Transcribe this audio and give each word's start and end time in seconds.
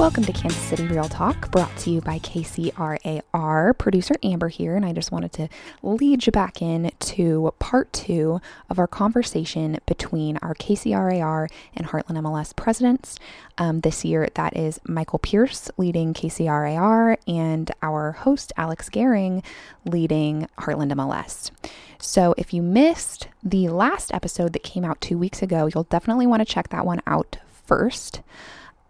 Welcome 0.00 0.24
to 0.24 0.32
Kansas 0.32 0.62
City 0.62 0.86
Real 0.86 1.10
Talk, 1.10 1.50
brought 1.50 1.76
to 1.76 1.90
you 1.90 2.00
by 2.00 2.18
KCRAR. 2.20 3.76
Producer 3.76 4.14
Amber 4.22 4.48
here, 4.48 4.74
and 4.74 4.86
I 4.86 4.94
just 4.94 5.12
wanted 5.12 5.30
to 5.32 5.50
lead 5.82 6.24
you 6.24 6.32
back 6.32 6.62
in 6.62 6.90
to 7.00 7.52
part 7.58 7.92
two 7.92 8.40
of 8.70 8.78
our 8.78 8.86
conversation 8.86 9.76
between 9.84 10.38
our 10.38 10.54
KCRAR 10.54 11.50
and 11.76 11.88
Heartland 11.88 12.16
MLS 12.16 12.56
presidents. 12.56 13.18
Um, 13.58 13.80
this 13.80 14.02
year, 14.02 14.26
that 14.36 14.56
is 14.56 14.80
Michael 14.88 15.18
Pierce 15.18 15.70
leading 15.76 16.14
KCRAR 16.14 17.18
and 17.28 17.70
our 17.82 18.12
host, 18.12 18.54
Alex 18.56 18.88
Goering, 18.88 19.42
leading 19.84 20.48
Heartland 20.60 20.92
MLS. 20.92 21.50
So, 21.98 22.34
if 22.38 22.54
you 22.54 22.62
missed 22.62 23.28
the 23.42 23.68
last 23.68 24.14
episode 24.14 24.54
that 24.54 24.62
came 24.62 24.82
out 24.82 25.02
two 25.02 25.18
weeks 25.18 25.42
ago, 25.42 25.66
you'll 25.66 25.84
definitely 25.84 26.26
want 26.26 26.40
to 26.40 26.50
check 26.50 26.70
that 26.70 26.86
one 26.86 27.02
out 27.06 27.36
first. 27.66 28.22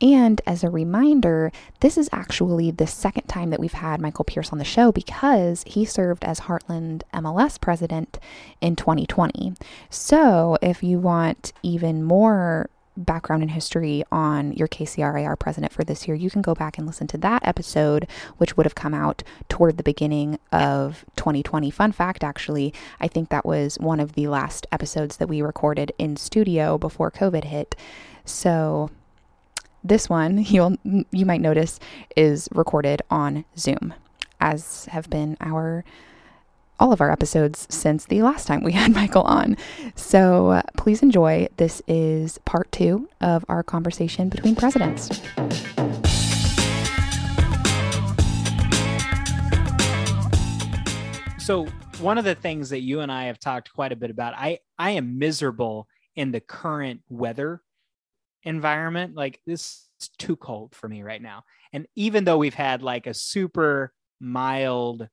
And 0.01 0.41
as 0.47 0.65
a 0.65 0.71
reminder, 0.71 1.53
this 1.81 1.99
is 1.99 2.09
actually 2.13 2.71
the 2.71 2.87
second 2.87 3.27
time 3.27 3.51
that 3.51 3.61
we've 3.61 3.73
had 3.73 4.01
Michael 4.01 4.25
Pierce 4.25 4.51
on 4.51 4.59
the 4.59 4.65
show 4.65 4.93
because 4.93 5.63
he 5.67 5.85
served 5.85 6.25
as 6.25 6.41
Heartland 6.41 7.03
MLS 7.13 7.61
president 7.61 8.19
in 8.61 8.77
2020. 8.77 9.55
So 9.91 10.57
if 10.63 10.83
you 10.83 10.99
want 10.99 11.53
even 11.63 12.03
more 12.03 12.71
background 12.97 13.43
and 13.43 13.51
history 13.51 14.05
on 14.11 14.53
your 14.53 14.69
KCRAR 14.69 15.39
president 15.39 15.73
for 15.73 15.85
this 15.85 16.07
year, 16.07 16.15
you 16.15 16.31
can 16.31 16.43
go 16.43 16.55
back 16.55 16.77
and 16.77 16.87
listen 16.87 17.07
to 17.09 17.19
that 17.19 17.47
episode, 17.47 18.07
which 18.39 18.57
would 18.57 18.67
have 18.67 18.75
come 18.75 18.95
out 18.95 19.23
toward 19.49 19.77
the 19.77 19.83
beginning 19.83 20.39
of 20.53 21.05
2020. 21.17 21.71
Fun 21.71 21.93
fact, 21.93 22.25
actually, 22.25 22.75
I 23.01 23.09
think 23.09 23.29
that 23.29 23.47
was 23.47 23.77
one 23.77 24.01
of 24.01 24.15
the 24.15 24.27
last 24.27 24.67
episodes 24.73 25.19
that 25.19 25.29
we 25.29 25.43
recorded 25.43 25.93
in 25.99 26.17
studio 26.17 26.79
before 26.79 27.11
COVID 27.11 27.45
hit. 27.45 27.77
So 28.25 28.91
this 29.83 30.09
one, 30.09 30.39
you'll 30.45 30.77
you 30.85 31.27
might 31.27 31.41
notice 31.41 31.79
is 32.17 32.49
recorded 32.53 33.03
on 33.11 33.45
Zoom, 33.57 33.95
as 34.41 34.87
have 34.87 35.09
been 35.11 35.37
our 35.41 35.85
all 36.79 36.93
of 36.93 37.01
our 37.03 37.13
episodes 37.13 37.67
since 37.69 38.07
the 38.07 38.23
last 38.23 38.47
time 38.47 38.65
we 38.65 38.73
had 38.81 38.95
Michael 38.95 39.23
on. 39.23 39.57
So 39.95 40.51
uh, 40.51 40.63
please 40.77 41.03
enjoy. 41.03 41.49
This 41.59 41.83
is 41.87 42.39
part 42.47 42.73
2 42.73 43.09
of 43.21 43.45
our 43.49 43.63
conversation 43.63 44.31
between 44.31 44.57
presidents. 44.57 45.21
So 51.39 51.67
one 52.01 52.17
of 52.17 52.25
the 52.25 52.35
things 52.35 52.71
that 52.71 52.81
you 52.81 53.01
and 53.01 53.13
I 53.13 53.25
have 53.25 53.39
talked 53.39 53.73
quite 53.75 53.93
a 53.93 53.97
bit 53.97 54.11
about, 54.11 54.35
I 54.35 54.61
I 54.79 54.93
am 54.93 55.19
miserable 55.19 55.87
in 56.17 56.33
the 56.33 56.41
current 56.41 57.03
weather 57.09 57.61
environment. 58.43 59.15
Like 59.15 59.41
this 59.47 59.87
is 60.01 60.09
too 60.19 60.37
cold 60.37 60.75
for 60.75 60.89
me 60.89 61.03
right 61.03 61.23
now. 61.23 61.45
And 61.73 61.87
even 61.97 62.25
though 62.25 62.39
we've 62.39 62.55
had 62.55 62.83
like 62.83 63.07
a 63.07 63.15
super 63.15 63.93
mild 64.21 65.09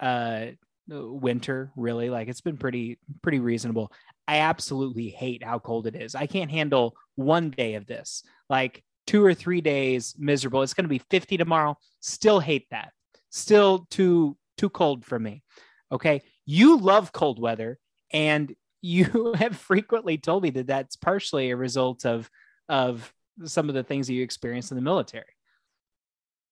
uh 0.00 0.46
winter 0.88 1.72
really 1.76 2.10
like 2.10 2.28
it's 2.28 2.40
been 2.40 2.56
pretty 2.56 2.98
pretty 3.22 3.40
reasonable. 3.40 3.92
I 4.26 4.38
absolutely 4.38 5.08
hate 5.08 5.42
how 5.42 5.58
cold 5.58 5.86
it 5.86 5.96
is. 5.96 6.14
I 6.14 6.26
can't 6.26 6.50
handle 6.50 6.96
one 7.16 7.50
day 7.50 7.74
of 7.74 7.86
this. 7.86 8.22
Like 8.48 8.82
two 9.06 9.24
or 9.24 9.34
three 9.34 9.60
days 9.60 10.14
miserable. 10.18 10.62
It's 10.62 10.74
going 10.74 10.84
to 10.84 10.88
be 10.88 11.02
50 11.10 11.36
tomorrow. 11.36 11.76
Still 12.00 12.40
hate 12.40 12.66
that. 12.70 12.92
Still 13.30 13.86
too 13.90 14.36
too 14.56 14.70
cold 14.70 15.04
for 15.04 15.18
me. 15.18 15.42
Okay? 15.90 16.22
You 16.46 16.78
love 16.78 17.12
cold 17.12 17.40
weather 17.40 17.78
and 18.12 18.54
you 18.84 19.34
have 19.36 19.56
frequently 19.56 20.18
told 20.18 20.42
me 20.42 20.50
that 20.50 20.66
that's 20.66 20.96
partially 20.96 21.50
a 21.50 21.56
result 21.56 22.04
of 22.04 22.28
of 22.72 23.12
some 23.44 23.68
of 23.68 23.74
the 23.74 23.84
things 23.84 24.06
that 24.06 24.14
you 24.14 24.22
experienced 24.22 24.72
in 24.72 24.76
the 24.76 24.82
military. 24.82 25.36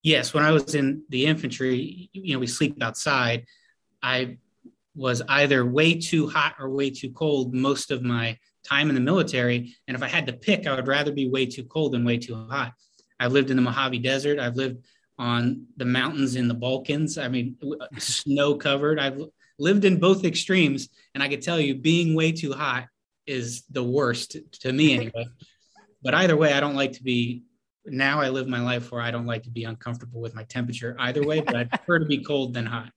Yes, 0.02 0.34
when 0.34 0.44
I 0.44 0.50
was 0.50 0.74
in 0.74 1.02
the 1.08 1.24
infantry, 1.24 2.10
you 2.12 2.34
know, 2.34 2.38
we 2.38 2.46
sleep 2.46 2.80
outside. 2.82 3.46
I 4.02 4.36
was 4.94 5.22
either 5.28 5.64
way 5.64 5.98
too 5.98 6.28
hot 6.28 6.56
or 6.58 6.68
way 6.68 6.90
too 6.90 7.10
cold 7.10 7.54
most 7.54 7.90
of 7.90 8.02
my 8.02 8.38
time 8.68 8.90
in 8.90 8.94
the 8.94 9.00
military. 9.00 9.74
And 9.88 9.96
if 9.96 10.02
I 10.02 10.08
had 10.08 10.26
to 10.26 10.34
pick, 10.34 10.66
I 10.66 10.74
would 10.74 10.86
rather 10.86 11.10
be 11.10 11.28
way 11.28 11.46
too 11.46 11.64
cold 11.64 11.92
than 11.92 12.04
way 12.04 12.18
too 12.18 12.34
hot. 12.34 12.74
I've 13.18 13.32
lived 13.32 13.50
in 13.50 13.56
the 13.56 13.62
Mojave 13.62 13.98
Desert. 14.00 14.38
I've 14.38 14.56
lived 14.56 14.84
on 15.18 15.66
the 15.78 15.86
mountains 15.86 16.36
in 16.36 16.48
the 16.48 16.54
Balkans. 16.54 17.16
I 17.16 17.28
mean, 17.28 17.56
uh, 17.62 17.86
snow 17.98 18.56
covered. 18.56 19.00
I've 19.00 19.22
lived 19.58 19.86
in 19.86 19.98
both 19.98 20.24
extremes. 20.24 20.90
And 21.14 21.22
I 21.22 21.28
could 21.28 21.42
tell 21.42 21.58
you, 21.58 21.74
being 21.76 22.14
way 22.14 22.32
too 22.32 22.52
hot 22.52 22.88
is 23.26 23.64
the 23.70 23.84
worst 23.84 24.36
to 24.60 24.72
me 24.72 24.94
anyway. 24.94 25.26
But 26.02 26.14
either 26.14 26.36
way, 26.36 26.52
I 26.52 26.60
don't 26.60 26.76
like 26.76 26.92
to 26.92 27.02
be. 27.02 27.44
Now 27.86 28.20
I 28.20 28.28
live 28.28 28.46
my 28.46 28.60
life 28.60 28.92
where 28.92 29.00
I 29.00 29.10
don't 29.10 29.26
like 29.26 29.44
to 29.44 29.50
be 29.50 29.64
uncomfortable 29.64 30.20
with 30.20 30.34
my 30.34 30.44
temperature 30.44 30.94
either 30.98 31.22
way, 31.22 31.40
but 31.40 31.56
I 31.56 31.64
prefer 31.76 31.98
to 31.98 32.04
be 32.04 32.22
cold 32.22 32.52
than 32.54 32.66
hot. 32.66 32.92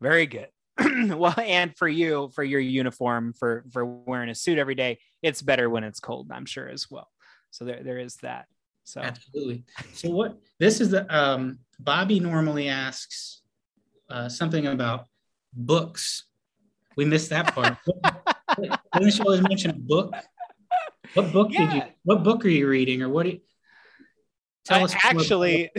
Very 0.00 0.26
good. 0.26 0.48
well, 1.16 1.34
and 1.38 1.76
for 1.76 1.88
you, 1.88 2.30
for 2.34 2.44
your 2.44 2.60
uniform, 2.60 3.32
for 3.32 3.64
for 3.72 3.84
wearing 3.84 4.28
a 4.28 4.34
suit 4.34 4.58
every 4.58 4.74
day, 4.74 4.98
it's 5.22 5.42
better 5.42 5.68
when 5.68 5.84
it's 5.84 6.00
cold. 6.00 6.30
I'm 6.32 6.46
sure 6.46 6.68
as 6.68 6.90
well. 6.90 7.08
So 7.50 7.64
there 7.64 7.82
there 7.82 7.98
is 7.98 8.16
that. 8.16 8.46
So 8.84 9.00
absolutely. 9.00 9.64
So 9.92 10.10
what 10.10 10.38
this 10.58 10.80
is 10.80 10.90
the 10.90 11.06
um, 11.14 11.58
Bobby 11.78 12.20
normally 12.20 12.68
asks 12.68 13.42
uh, 14.08 14.28
something 14.28 14.66
about 14.66 15.06
books. 15.52 16.24
We 16.96 17.04
missed 17.04 17.30
that 17.30 17.54
part. 17.54 17.76
Didn't 18.94 19.12
she 19.12 19.22
always 19.22 19.42
mention 19.42 19.70
a 19.70 19.74
book? 19.74 20.14
What 21.14 21.32
book 21.32 21.48
yeah. 21.50 21.66
did 21.66 21.74
you? 21.74 21.82
What 22.04 22.24
book 22.24 22.44
are 22.44 22.48
you 22.48 22.68
reading, 22.68 23.02
or 23.02 23.08
what? 23.08 23.24
Do 23.24 23.30
you, 23.30 23.40
tell 24.64 24.80
uh, 24.80 24.84
us. 24.84 24.94
Actually, 25.02 25.70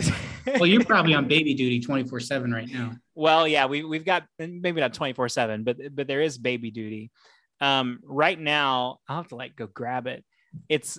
well, 0.46 0.66
you're 0.66 0.84
probably 0.86 1.14
on 1.14 1.28
baby 1.28 1.54
duty 1.54 1.80
24 1.80 2.20
seven 2.20 2.52
right 2.52 2.68
now. 2.68 2.96
Well, 3.14 3.46
yeah, 3.46 3.66
we 3.66 3.84
we've 3.84 4.04
got 4.04 4.24
maybe 4.38 4.80
not 4.80 4.94
24 4.94 5.28
seven, 5.28 5.64
but 5.64 5.76
but 5.94 6.06
there 6.06 6.20
is 6.20 6.38
baby 6.38 6.70
duty. 6.70 7.10
Um, 7.60 8.00
right 8.04 8.38
now, 8.38 8.98
I'll 9.08 9.18
have 9.18 9.28
to 9.28 9.36
like 9.36 9.56
go 9.56 9.66
grab 9.66 10.06
it. 10.06 10.24
It's 10.68 10.98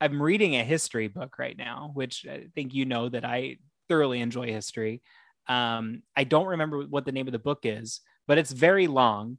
I'm 0.00 0.20
reading 0.20 0.56
a 0.56 0.64
history 0.64 1.08
book 1.08 1.38
right 1.38 1.56
now, 1.56 1.92
which 1.94 2.26
I 2.28 2.46
think 2.54 2.74
you 2.74 2.84
know 2.84 3.08
that 3.08 3.24
I 3.24 3.58
thoroughly 3.88 4.20
enjoy 4.20 4.48
history. 4.48 5.00
Um, 5.48 6.02
I 6.16 6.24
don't 6.24 6.46
remember 6.46 6.82
what 6.82 7.04
the 7.04 7.12
name 7.12 7.28
of 7.28 7.32
the 7.32 7.38
book 7.38 7.60
is, 7.62 8.00
but 8.26 8.38
it's 8.38 8.52
very 8.52 8.86
long. 8.86 9.38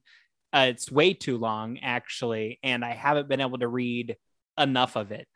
Uh, 0.53 0.67
it's 0.69 0.91
way 0.91 1.13
too 1.13 1.37
long, 1.37 1.79
actually, 1.79 2.59
and 2.63 2.85
I 2.85 2.93
haven't 2.93 3.27
been 3.27 3.41
able 3.41 3.57
to 3.57 3.67
read 3.67 4.15
enough 4.57 4.95
of 4.95 5.11
it. 5.11 5.27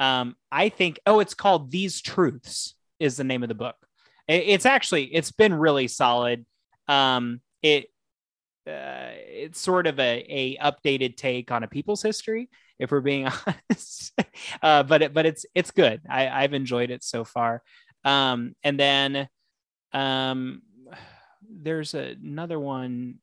Um, 0.00 0.34
I 0.50 0.70
think, 0.70 0.98
oh, 1.06 1.20
it's 1.20 1.34
called 1.34 1.70
These 1.70 2.00
Truths 2.00 2.74
is 2.98 3.16
the 3.16 3.24
name 3.24 3.42
of 3.42 3.48
the 3.48 3.54
book. 3.54 3.76
It, 4.26 4.44
it's 4.46 4.66
actually 4.66 5.04
it's 5.14 5.32
been 5.32 5.54
really 5.54 5.88
solid. 5.88 6.46
Um, 6.88 7.40
it 7.62 7.86
uh, 8.66 9.10
it's 9.26 9.60
sort 9.60 9.86
of 9.86 9.98
a, 9.98 10.24
a 10.28 10.56
updated 10.58 11.16
take 11.16 11.50
on 11.50 11.64
a 11.64 11.68
people's 11.68 12.02
history, 12.02 12.48
if 12.78 12.90
we're 12.90 13.00
being 13.00 13.26
honest. 13.46 14.12
uh, 14.62 14.82
but 14.84 15.02
it, 15.02 15.14
but 15.14 15.26
it's 15.26 15.44
it's 15.54 15.70
good. 15.70 16.00
I, 16.08 16.28
I've 16.28 16.54
enjoyed 16.54 16.90
it 16.90 17.02
so 17.04 17.24
far. 17.24 17.62
Um, 18.04 18.54
and 18.64 18.78
then 18.78 19.28
um, 19.92 20.62
there's 21.48 21.94
another 21.94 22.58
one. 22.58 23.16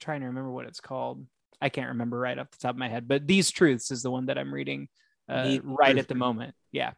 Trying 0.00 0.20
to 0.20 0.26
remember 0.26 0.50
what 0.50 0.66
it's 0.66 0.80
called. 0.80 1.24
I 1.60 1.68
can't 1.68 1.88
remember 1.88 2.18
right 2.18 2.38
off 2.38 2.50
the 2.50 2.58
top 2.58 2.70
of 2.70 2.78
my 2.78 2.88
head, 2.88 3.06
but 3.06 3.26
These 3.26 3.50
Truths 3.50 3.90
is 3.90 4.02
the 4.02 4.10
one 4.10 4.26
that 4.26 4.38
I'm 4.38 4.52
reading 4.52 4.88
uh, 5.28 5.58
right 5.62 5.96
at 5.96 6.08
the 6.08 6.14
moment. 6.14 6.54
Yeah. 6.72 6.92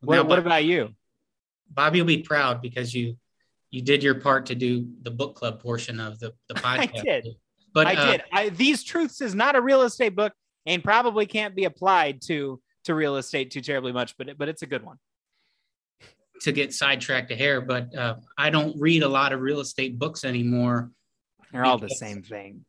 What, 0.00 0.16
now, 0.16 0.24
what 0.24 0.38
about 0.38 0.64
you? 0.64 0.90
Bobby 1.70 2.00
will 2.00 2.06
be 2.06 2.22
proud 2.22 2.60
because 2.60 2.94
you 2.94 3.16
you 3.70 3.82
did 3.82 4.02
your 4.02 4.14
part 4.14 4.46
to 4.46 4.54
do 4.54 4.88
the 5.02 5.10
book 5.10 5.34
club 5.34 5.60
portion 5.60 6.00
of 6.00 6.18
the, 6.18 6.32
the 6.48 6.54
podcast. 6.56 6.98
I 6.98 7.02
did. 7.02 7.28
But 7.74 7.86
I 7.86 7.94
uh, 7.94 8.10
did. 8.10 8.22
I, 8.32 8.48
These 8.48 8.82
Truths 8.82 9.20
is 9.20 9.34
not 9.34 9.56
a 9.56 9.60
real 9.60 9.82
estate 9.82 10.16
book 10.16 10.32
and 10.66 10.82
probably 10.82 11.26
can't 11.26 11.54
be 11.54 11.64
applied 11.64 12.22
to 12.22 12.60
to 12.84 12.94
real 12.94 13.16
estate 13.16 13.50
too 13.50 13.60
terribly 13.60 13.92
much, 13.92 14.16
but 14.16 14.28
it, 14.28 14.38
but 14.38 14.48
it's 14.48 14.62
a 14.62 14.66
good 14.66 14.84
one. 14.84 14.96
To 16.42 16.52
get 16.52 16.72
sidetracked 16.72 17.28
to 17.30 17.36
hair, 17.36 17.60
but 17.60 17.94
uh, 17.94 18.16
I 18.36 18.50
don't 18.50 18.78
read 18.80 19.02
a 19.02 19.08
lot 19.08 19.32
of 19.32 19.40
real 19.40 19.60
estate 19.60 19.98
books 19.98 20.24
anymore 20.24 20.90
they're 21.52 21.64
all 21.64 21.78
the 21.78 21.88
same 21.88 22.22
thing. 22.22 22.64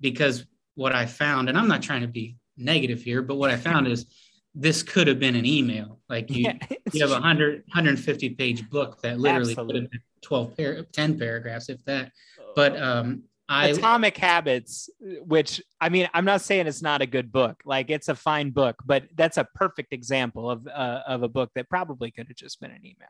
Because 0.00 0.44
what 0.74 0.94
I 0.94 1.06
found, 1.06 1.48
and 1.48 1.56
I'm 1.56 1.68
not 1.68 1.82
trying 1.82 2.02
to 2.02 2.08
be 2.08 2.36
negative 2.56 3.02
here, 3.02 3.22
but 3.22 3.36
what 3.36 3.50
I 3.50 3.56
found 3.56 3.88
is 3.88 4.06
this 4.54 4.82
could 4.82 5.06
have 5.06 5.18
been 5.18 5.36
an 5.36 5.44
email. 5.46 6.00
Like 6.08 6.30
you, 6.30 6.44
yeah, 6.70 6.76
you 6.92 7.00
have 7.02 7.10
a 7.10 7.14
100, 7.14 7.64
150 7.66 8.30
page 8.30 8.68
book 8.70 9.00
that 9.02 9.18
literally 9.18 9.52
Absolutely. 9.52 9.74
could 9.74 9.82
have 9.82 9.90
been 9.90 10.00
12, 10.22 10.56
par- 10.56 10.82
10 10.92 11.18
paragraphs, 11.18 11.68
if 11.68 11.84
that. 11.84 12.12
But 12.54 12.80
um, 12.80 13.24
I, 13.48 13.68
Atomic 13.68 14.16
Habits, 14.16 14.90
which 15.00 15.62
I 15.80 15.88
mean, 15.88 16.08
I'm 16.14 16.24
not 16.24 16.40
saying 16.40 16.66
it's 16.66 16.82
not 16.82 17.02
a 17.02 17.06
good 17.06 17.30
book. 17.30 17.62
Like 17.64 17.90
it's 17.90 18.08
a 18.08 18.14
fine 18.14 18.50
book, 18.50 18.76
but 18.84 19.04
that's 19.14 19.36
a 19.36 19.46
perfect 19.54 19.92
example 19.92 20.50
of 20.50 20.66
uh, 20.66 21.02
of 21.06 21.22
a 21.22 21.28
book 21.28 21.50
that 21.54 21.68
probably 21.68 22.10
could 22.10 22.26
have 22.26 22.36
just 22.36 22.60
been 22.60 22.72
an 22.72 22.84
email. 22.84 23.08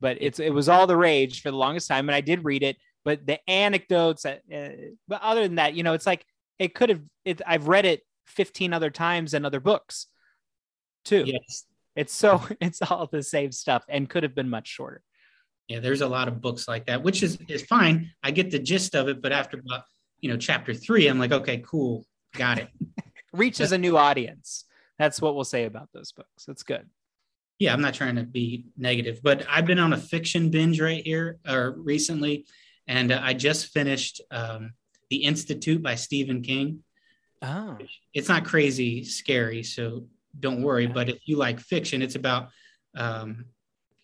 But 0.00 0.18
it's 0.20 0.40
it 0.40 0.50
was 0.50 0.68
all 0.68 0.86
the 0.86 0.96
rage 0.96 1.42
for 1.42 1.50
the 1.50 1.56
longest 1.56 1.88
time, 1.88 2.08
and 2.08 2.16
I 2.16 2.22
did 2.22 2.44
read 2.44 2.62
it 2.62 2.76
but 3.06 3.26
the 3.26 3.38
anecdotes 3.48 4.26
uh, 4.26 4.36
but 5.08 5.22
other 5.22 5.42
than 5.42 5.54
that 5.54 5.72
you 5.72 5.82
know 5.82 5.94
it's 5.94 6.06
like 6.06 6.26
it 6.58 6.74
could 6.74 6.90
have 6.90 7.00
it 7.24 7.40
i've 7.46 7.68
read 7.68 7.86
it 7.86 8.02
15 8.26 8.74
other 8.74 8.90
times 8.90 9.32
in 9.32 9.46
other 9.46 9.60
books 9.60 10.08
too 11.04 11.24
yes 11.24 11.64
It's 11.96 12.14
so 12.14 12.46
it's 12.60 12.82
all 12.82 13.08
the 13.10 13.22
same 13.22 13.50
stuff 13.50 13.84
and 13.88 14.08
could 14.08 14.22
have 14.22 14.34
been 14.34 14.48
much 14.48 14.68
shorter. 14.68 15.02
Yeah, 15.66 15.80
there's 15.80 16.02
a 16.02 16.08
lot 16.08 16.28
of 16.28 16.40
books 16.40 16.68
like 16.68 16.86
that, 16.86 17.02
which 17.02 17.24
is 17.24 17.38
is 17.48 17.62
fine. 17.62 18.12
I 18.22 18.30
get 18.30 18.52
the 18.52 18.60
gist 18.60 18.94
of 18.94 19.08
it, 19.08 19.20
but 19.20 19.32
after 19.32 19.58
about 19.58 19.82
you 20.20 20.30
know 20.30 20.36
chapter 20.36 20.72
three, 20.72 21.08
I'm 21.08 21.18
like, 21.18 21.32
okay, 21.32 21.64
cool, 21.66 22.06
got 22.36 22.58
it. 22.58 22.68
Reaches 23.32 23.72
a 23.72 23.78
new 23.78 23.98
audience. 23.98 24.64
That's 24.98 25.20
what 25.20 25.34
we'll 25.34 25.44
say 25.44 25.64
about 25.64 25.88
those 25.92 26.12
books. 26.12 26.46
It's 26.46 26.62
good. 26.62 26.88
Yeah, 27.58 27.72
I'm 27.72 27.80
not 27.80 27.94
trying 27.94 28.16
to 28.16 28.22
be 28.22 28.66
negative, 28.76 29.20
but 29.22 29.44
I've 29.50 29.66
been 29.66 29.78
on 29.78 29.92
a 29.92 29.98
fiction 29.98 30.50
binge 30.50 30.80
right 30.80 31.02
here 31.02 31.38
or 31.48 31.72
recently, 31.72 32.46
and 32.86 33.12
uh, 33.12 33.20
I 33.22 33.34
just 33.34 33.72
finished 33.72 34.20
um, 34.30 34.72
The 35.10 35.24
Institute 35.24 35.82
by 35.82 35.94
Stephen 35.94 36.42
King. 36.42 36.82
Oh, 37.42 37.78
It's 38.14 38.28
not 38.28 38.44
crazy 38.44 39.04
scary, 39.04 39.62
so 39.62 40.06
don't 40.38 40.62
worry. 40.62 40.86
But 40.86 41.08
if 41.08 41.18
you 41.26 41.36
like 41.36 41.60
fiction, 41.60 42.02
it's 42.02 42.14
about, 42.14 42.48
um, 42.96 43.46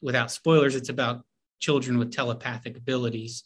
without 0.01 0.31
spoilers, 0.31 0.75
it's 0.75 0.89
about 0.89 1.25
children 1.61 1.99
with 1.99 2.13
telepathic 2.13 2.77
abilities, 2.77 3.45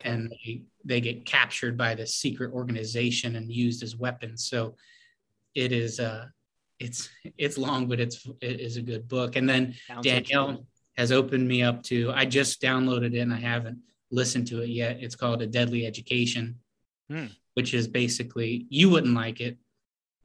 and 0.00 0.32
they, 0.44 0.62
they 0.84 1.00
get 1.00 1.26
captured 1.26 1.76
by 1.76 1.94
this 1.94 2.14
secret 2.14 2.52
organization 2.52 3.36
and 3.36 3.50
used 3.50 3.82
as 3.82 3.96
weapons. 3.96 4.44
So 4.44 4.76
it 5.54 5.72
is 5.72 6.00
uh, 6.00 6.26
it's 6.78 7.08
it's 7.38 7.58
long, 7.58 7.88
but 7.88 8.00
it's 8.00 8.26
it 8.40 8.60
is 8.60 8.76
a 8.76 8.82
good 8.82 9.08
book. 9.08 9.36
And 9.36 9.48
then 9.48 9.74
sounds 9.86 10.06
Danielle 10.06 10.66
has 10.96 11.12
opened 11.12 11.46
me 11.46 11.62
up 11.62 11.82
to. 11.84 12.12
I 12.14 12.24
just 12.24 12.60
downloaded 12.60 13.14
it 13.14 13.20
and 13.20 13.32
I 13.32 13.38
haven't 13.38 13.78
listened 14.10 14.46
to 14.48 14.62
it 14.62 14.68
yet. 14.68 14.98
It's 15.00 15.14
called 15.16 15.42
A 15.42 15.46
Deadly 15.46 15.86
Education, 15.86 16.56
Hmm. 17.10 17.26
which 17.54 17.72
is 17.74 17.86
basically 17.88 18.66
you 18.68 18.90
wouldn't 18.90 19.14
like 19.14 19.40
it, 19.40 19.58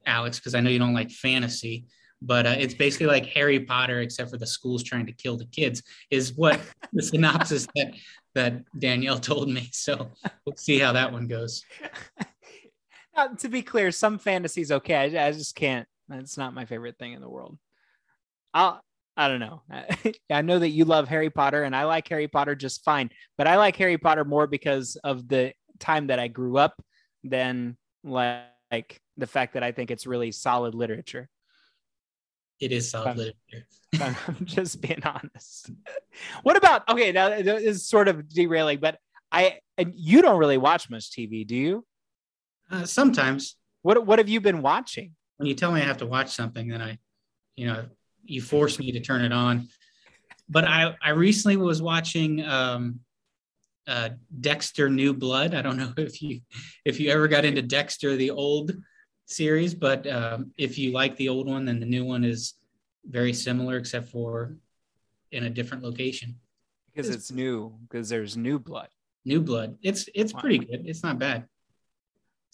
Alex, 0.06 0.38
because 0.38 0.54
I 0.54 0.60
know 0.60 0.70
you 0.70 0.78
don't 0.78 0.94
like 0.94 1.10
fantasy. 1.10 1.86
But 2.24 2.46
uh, 2.46 2.54
it's 2.56 2.74
basically 2.74 3.06
like 3.06 3.26
Harry 3.26 3.58
Potter, 3.58 4.00
except 4.00 4.30
for 4.30 4.36
the 4.36 4.46
school's 4.46 4.84
trying 4.84 5.06
to 5.06 5.12
kill 5.12 5.36
the 5.36 5.46
kids. 5.46 5.82
Is 6.10 6.34
what 6.34 6.60
the 6.92 7.02
synopsis 7.02 7.66
that 7.74 7.94
that 8.34 8.62
Danielle 8.78 9.18
told 9.18 9.48
me. 9.48 9.68
So 9.72 10.10
we'll 10.46 10.56
see 10.56 10.78
how 10.78 10.92
that 10.92 11.12
one 11.12 11.26
goes. 11.26 11.64
Now, 13.14 13.26
to 13.28 13.48
be 13.50 13.60
clear, 13.60 13.90
some 13.90 14.18
fantasy's 14.18 14.72
okay. 14.72 14.94
I, 14.94 15.26
I 15.26 15.32
just 15.32 15.54
can't. 15.54 15.86
It's 16.10 16.38
not 16.38 16.54
my 16.54 16.64
favorite 16.64 16.96
thing 16.98 17.12
in 17.12 17.20
the 17.20 17.28
world. 17.28 17.58
I'll. 18.54 18.82
I 19.16 19.28
don't 19.28 19.40
know. 19.40 19.62
I 20.30 20.42
know 20.42 20.58
that 20.58 20.70
you 20.70 20.84
love 20.84 21.08
Harry 21.08 21.30
Potter, 21.30 21.64
and 21.64 21.76
I 21.76 21.84
like 21.84 22.08
Harry 22.08 22.28
Potter 22.28 22.54
just 22.54 22.82
fine. 22.84 23.10
But 23.36 23.46
I 23.46 23.56
like 23.56 23.76
Harry 23.76 23.98
Potter 23.98 24.24
more 24.24 24.46
because 24.46 24.96
of 25.04 25.28
the 25.28 25.52
time 25.78 26.06
that 26.06 26.18
I 26.18 26.28
grew 26.28 26.56
up 26.56 26.82
than 27.24 27.76
like, 28.04 28.44
like 28.70 29.00
the 29.18 29.26
fact 29.26 29.54
that 29.54 29.62
I 29.62 29.72
think 29.72 29.90
it's 29.90 30.06
really 30.06 30.32
solid 30.32 30.74
literature. 30.74 31.28
It 32.60 32.72
is 32.72 32.90
solid 32.90 33.10
Um, 33.10 33.16
literature. 33.18 33.66
I'm 34.00 34.16
I'm 34.26 34.44
just 34.46 34.80
being 34.80 35.02
honest. 35.04 35.70
What 36.42 36.56
about 36.56 36.88
okay? 36.88 37.12
Now 37.12 37.28
this 37.28 37.62
is 37.62 37.86
sort 37.88 38.08
of 38.08 38.28
derailing, 38.28 38.78
but 38.80 38.98
I 39.30 39.58
and 39.76 39.92
you 39.94 40.22
don't 40.22 40.38
really 40.38 40.58
watch 40.58 40.88
much 40.88 41.10
TV, 41.10 41.46
do 41.46 41.56
you? 41.56 41.84
Uh, 42.70 42.86
sometimes 42.86 43.56
What 43.82 44.06
What 44.06 44.18
have 44.18 44.28
you 44.28 44.40
been 44.40 44.62
watching? 44.62 45.14
when 45.36 45.48
you 45.48 45.54
tell 45.54 45.72
me 45.72 45.80
I 45.80 45.84
have 45.84 45.98
to 45.98 46.06
watch 46.06 46.30
something, 46.30 46.68
then 46.68 46.80
I, 46.80 46.98
you 47.56 47.66
know, 47.66 47.86
you 48.24 48.40
forced 48.40 48.78
me 48.78 48.92
to 48.92 49.00
turn 49.00 49.22
it 49.22 49.32
on. 49.32 49.68
But 50.48 50.64
I, 50.64 50.94
I 51.02 51.10
recently 51.10 51.56
was 51.56 51.80
watching 51.82 52.44
um, 52.44 53.00
uh, 53.86 54.10
Dexter 54.40 54.88
New 54.90 55.14
Blood. 55.14 55.54
I 55.54 55.62
don't 55.62 55.76
know 55.82 55.92
if 55.96 56.22
you 56.22 56.40
if 56.84 57.00
you 57.00 57.10
ever 57.10 57.28
got 57.28 57.44
into 57.44 57.62
Dexter 57.62 58.16
the 58.16 58.30
old 58.30 58.72
series, 59.26 59.74
but 59.74 60.06
um, 60.06 60.52
if 60.58 60.78
you 60.78 60.92
like 60.92 61.16
the 61.16 61.28
old 61.28 61.46
one, 61.48 61.64
then 61.64 61.80
the 61.80 61.86
new 61.86 62.04
one 62.04 62.24
is 62.24 62.54
very 63.04 63.32
similar, 63.32 63.76
except 63.78 64.08
for 64.10 64.56
in 65.30 65.44
a 65.44 65.50
different 65.50 65.82
location. 65.82 66.36
Because 66.92 67.08
It's- 67.08 67.24
it's 67.24 67.32
new. 67.32 67.74
Because 67.88 68.08
there's 68.08 68.36
new 68.36 68.58
blood. 68.58 68.88
New 69.24 69.40
Blood. 69.40 69.78
It's 69.82 70.08
it's 70.14 70.34
Wow. 70.34 70.40
pretty 70.40 70.58
good. 70.58 70.82
It's 70.84 71.02
not 71.04 71.18
bad. 71.18 71.46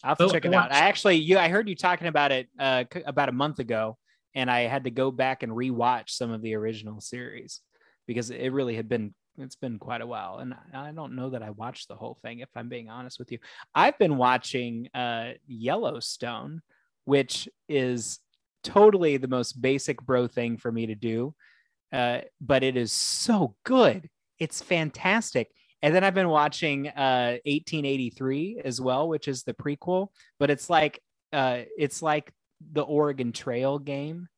I'll 0.05 0.11
have 0.11 0.19
to 0.19 0.31
check 0.31 0.45
it 0.45 0.53
out. 0.55 0.71
I 0.71 0.81
actually, 0.81 1.17
you, 1.17 1.39
I 1.39 1.49
heard 1.49 1.67
you 1.69 1.75
talking 1.75 2.07
about 2.07 2.31
it 2.31 2.47
uh, 2.59 2.85
about 3.07 3.29
a 3.31 3.33
month 3.33 3.59
ago, 3.59 3.97
and 4.39 4.49
I 4.49 4.61
had 4.61 4.85
to 4.85 4.91
go 4.91 5.11
back 5.11 5.43
and 5.43 5.51
rewatch 5.51 6.11
some 6.11 6.31
of 6.31 6.43
the 6.43 6.55
original 6.55 7.01
series 7.01 7.61
because 8.07 8.31
it 8.31 8.53
really 8.53 8.77
had 8.77 8.89
been. 8.89 9.15
It's 9.41 9.57
been 9.57 9.79
quite 9.79 10.01
a 10.01 10.07
while, 10.07 10.39
and 10.39 10.53
I 10.75 10.91
don't 10.91 11.15
know 11.15 11.31
that 11.31 11.45
I 11.45 11.51
watched 11.51 11.87
the 11.87 11.95
whole 11.95 12.19
thing. 12.23 12.41
If 12.41 12.49
I'm 12.57 12.69
being 12.69 12.89
honest 12.89 13.21
with 13.21 13.31
you, 13.31 13.39
I've 13.73 13.97
been 13.97 14.17
watching 14.17 14.89
uh, 14.95 15.33
Yellowstone, 15.47 16.61
which 17.05 17.49
is 17.69 18.19
totally 18.65 19.17
the 19.17 19.29
most 19.29 19.61
basic 19.61 20.03
bro 20.03 20.27
thing 20.27 20.57
for 20.57 20.73
me 20.73 20.87
to 20.87 20.97
do, 20.97 21.35
uh, 21.93 22.23
but 22.41 22.65
it 22.65 22.77
is 22.77 22.93
so 22.93 23.55
good. 23.65 24.09
It's 24.41 24.61
fantastic. 24.61 25.53
And 25.83 25.95
then 25.95 26.03
I've 26.03 26.15
been 26.15 26.29
watching 26.29 26.89
uh 26.89 27.39
1883 27.45 28.63
as 28.65 28.81
well, 28.81 29.09
which 29.09 29.29
is 29.29 29.43
the 29.43 29.55
prequel, 29.55 30.09
but 30.41 30.51
it's 30.51 30.69
like 30.69 31.01
uh 31.33 31.63
it's 31.77 32.03
like 32.03 32.33
the 32.73 32.83
Oregon 32.83 33.33
Trail 33.33 33.79
game 33.79 34.29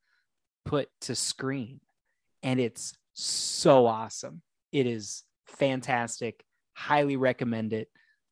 put 0.64 0.88
to 1.02 1.14
screen. 1.14 1.80
And 2.42 2.60
it's 2.60 2.94
so 3.14 3.86
awesome. 3.86 4.42
It 4.72 4.86
is 4.86 5.24
fantastic. 5.46 6.42
Highly 6.74 7.16
recommend 7.16 7.72
it. 7.72 7.88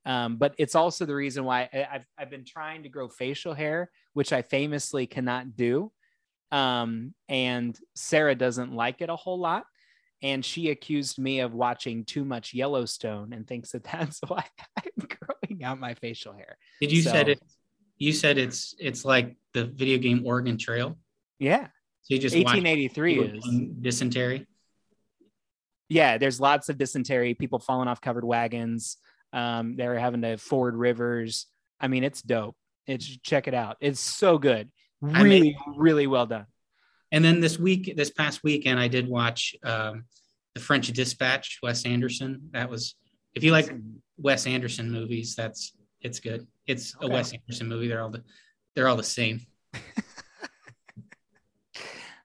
Um, 0.06 0.36
but 0.36 0.54
it's 0.58 0.74
also 0.74 1.04
the 1.04 1.14
reason 1.14 1.44
why 1.44 1.68
I, 1.72 1.86
I've 1.92 2.06
I've 2.18 2.30
been 2.30 2.44
trying 2.44 2.84
to 2.84 2.88
grow 2.88 3.08
facial 3.08 3.52
hair, 3.52 3.90
which 4.14 4.32
I 4.32 4.40
famously 4.42 5.06
cannot 5.06 5.56
do. 5.56 5.92
Um, 6.50 7.14
and 7.28 7.78
Sarah 7.94 8.34
doesn't 8.34 8.72
like 8.72 9.02
it 9.02 9.10
a 9.10 9.16
whole 9.16 9.38
lot 9.38 9.64
and 10.22 10.44
she 10.44 10.70
accused 10.70 11.18
me 11.18 11.40
of 11.40 11.54
watching 11.54 12.04
too 12.04 12.24
much 12.24 12.54
Yellowstone 12.54 13.32
and 13.32 13.46
thinks 13.46 13.72
that 13.72 13.84
that's 13.92 14.20
why 14.26 14.44
I'm 14.76 15.06
growing 15.06 15.62
out 15.64 15.78
my 15.78 15.94
facial 15.94 16.32
hair. 16.32 16.56
Did 16.80 16.92
you 16.92 17.02
So- 17.02 17.10
said 17.10 17.28
it? 17.28 17.40
You 17.98 18.12
said 18.12 18.38
it's 18.38 18.74
it's 18.78 19.04
like 19.04 19.36
the 19.54 19.64
video 19.64 19.98
game 19.98 20.22
Oregon 20.24 20.56
Trail. 20.56 20.98
Yeah, 21.38 21.68
So 22.02 22.14
you 22.14 22.18
just 22.18 22.34
1883 22.34 23.18
is. 23.18 23.44
dysentery. 23.80 24.46
Yeah, 25.88 26.18
there's 26.18 26.40
lots 26.40 26.68
of 26.68 26.76
dysentery, 26.76 27.34
people 27.34 27.58
falling 27.58 27.88
off 27.88 28.00
covered 28.00 28.24
wagons. 28.24 28.96
Um, 29.32 29.76
they're 29.76 29.98
having 29.98 30.22
to 30.22 30.36
ford 30.36 30.74
rivers. 30.74 31.46
I 31.80 31.88
mean, 31.88 32.04
it's 32.04 32.22
dope. 32.22 32.56
It's 32.86 33.06
check 33.18 33.48
it 33.48 33.54
out. 33.54 33.76
It's 33.80 34.00
so 34.00 34.38
good. 34.38 34.70
I 35.02 35.22
Really, 35.22 35.56
really 35.76 36.06
well 36.06 36.26
done. 36.26 36.46
And 37.12 37.24
then 37.24 37.40
this 37.40 37.58
week, 37.58 37.94
this 37.96 38.10
past 38.10 38.42
weekend, 38.42 38.78
I 38.78 38.88
did 38.88 39.08
watch 39.08 39.54
um, 39.62 40.04
the 40.54 40.60
French 40.60 40.88
Dispatch, 40.88 41.58
Wes 41.62 41.86
Anderson. 41.86 42.50
That 42.52 42.68
was, 42.68 42.96
if 43.34 43.44
you 43.44 43.52
like 43.52 43.72
Wes 44.18 44.46
Anderson 44.46 44.90
movies, 44.90 45.34
that's 45.34 45.72
it's 46.00 46.20
good. 46.20 46.46
It's 46.68 46.94
a 47.00 47.08
Wes 47.08 47.32
Anderson 47.32 47.68
movie. 47.68 47.88
They're 47.88 48.02
all 48.02 48.10
the 48.10 48.22
they're 48.74 48.88
all 48.88 48.96
the 48.96 49.02
same. 49.02 49.40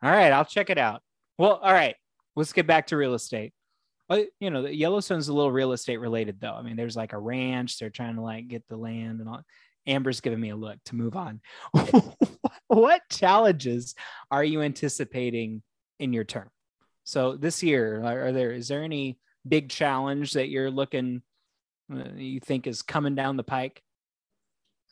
All 0.03 0.11
right, 0.11 0.33
I'll 0.33 0.43
check 0.43 0.69
it 0.69 0.77
out. 0.77 1.01
Well, 1.37 1.61
all 1.63 1.71
right, 1.71 1.95
let's 2.35 2.51
get 2.51 2.67
back 2.67 2.87
to 2.87 2.97
real 2.97 3.13
estate. 3.13 3.53
Uh, 4.09 4.23
You 4.41 4.49
know, 4.49 4.65
Yellowstone's 4.65 5.29
a 5.29 5.33
little 5.33 5.51
real 5.51 5.71
estate 5.71 5.95
related, 5.95 6.41
though. 6.41 6.53
I 6.53 6.61
mean, 6.61 6.75
there's 6.75 6.97
like 6.97 7.13
a 7.13 7.17
ranch. 7.17 7.79
They're 7.79 7.89
trying 7.89 8.15
to 8.15 8.21
like 8.21 8.49
get 8.49 8.67
the 8.67 8.75
land 8.75 9.21
and 9.21 9.29
all. 9.29 9.41
Amber's 9.87 10.19
giving 10.19 10.41
me 10.41 10.49
a 10.49 10.57
look 10.57 10.77
to 10.85 10.95
move 10.95 11.15
on. 11.15 11.39
what 12.67 13.01
challenges 13.09 13.95
are 14.29 14.43
you 14.43 14.61
anticipating 14.61 15.63
in 15.99 16.11
your 16.11 16.25
term? 16.25 16.49
So 17.05 17.37
this 17.37 17.63
year, 17.63 18.03
are 18.03 18.27
are 18.27 18.31
there 18.33 18.51
is 18.51 18.67
there 18.67 18.83
any 18.83 19.17
big 19.47 19.69
challenge 19.69 20.33
that 20.33 20.49
you're 20.49 20.71
looking 20.71 21.21
uh, 21.93 22.09
you 22.15 22.41
think 22.41 22.67
is 22.67 22.81
coming 22.81 23.15
down 23.15 23.37
the 23.37 23.43
pike? 23.43 23.81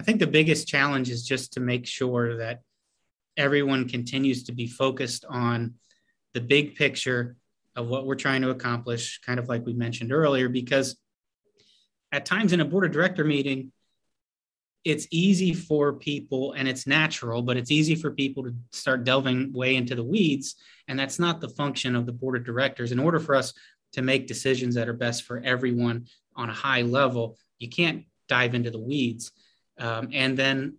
I 0.01 0.03
think 0.03 0.19
the 0.19 0.25
biggest 0.25 0.67
challenge 0.67 1.11
is 1.11 1.23
just 1.23 1.53
to 1.53 1.59
make 1.59 1.85
sure 1.85 2.37
that 2.37 2.61
everyone 3.37 3.87
continues 3.87 4.41
to 4.45 4.51
be 4.51 4.65
focused 4.65 5.25
on 5.29 5.75
the 6.33 6.41
big 6.41 6.73
picture 6.73 7.35
of 7.75 7.87
what 7.87 8.07
we're 8.07 8.15
trying 8.15 8.41
to 8.41 8.49
accomplish, 8.49 9.21
kind 9.23 9.39
of 9.39 9.47
like 9.47 9.63
we 9.63 9.73
mentioned 9.73 10.11
earlier, 10.11 10.49
because 10.49 10.97
at 12.11 12.25
times 12.25 12.51
in 12.51 12.61
a 12.61 12.65
board 12.65 12.83
of 12.83 12.91
director 12.91 13.23
meeting, 13.23 13.71
it's 14.83 15.07
easy 15.11 15.53
for 15.53 15.93
people 15.93 16.53
and 16.53 16.67
it's 16.67 16.87
natural, 16.87 17.43
but 17.43 17.55
it's 17.55 17.69
easy 17.69 17.93
for 17.93 18.09
people 18.09 18.41
to 18.45 18.55
start 18.71 19.03
delving 19.03 19.53
way 19.53 19.75
into 19.75 19.93
the 19.93 20.03
weeds. 20.03 20.55
And 20.87 20.97
that's 20.97 21.19
not 21.19 21.41
the 21.41 21.49
function 21.49 21.95
of 21.95 22.07
the 22.07 22.11
board 22.11 22.35
of 22.35 22.43
directors. 22.43 22.91
In 22.91 22.97
order 22.97 23.19
for 23.19 23.35
us 23.35 23.53
to 23.93 24.01
make 24.01 24.25
decisions 24.25 24.73
that 24.73 24.89
are 24.89 24.93
best 24.93 25.25
for 25.25 25.43
everyone 25.45 26.07
on 26.35 26.49
a 26.49 26.53
high 26.53 26.81
level, 26.81 27.37
you 27.59 27.69
can't 27.69 28.05
dive 28.27 28.55
into 28.55 28.71
the 28.71 28.79
weeds. 28.79 29.31
Um, 29.81 30.09
and 30.13 30.37
then 30.37 30.77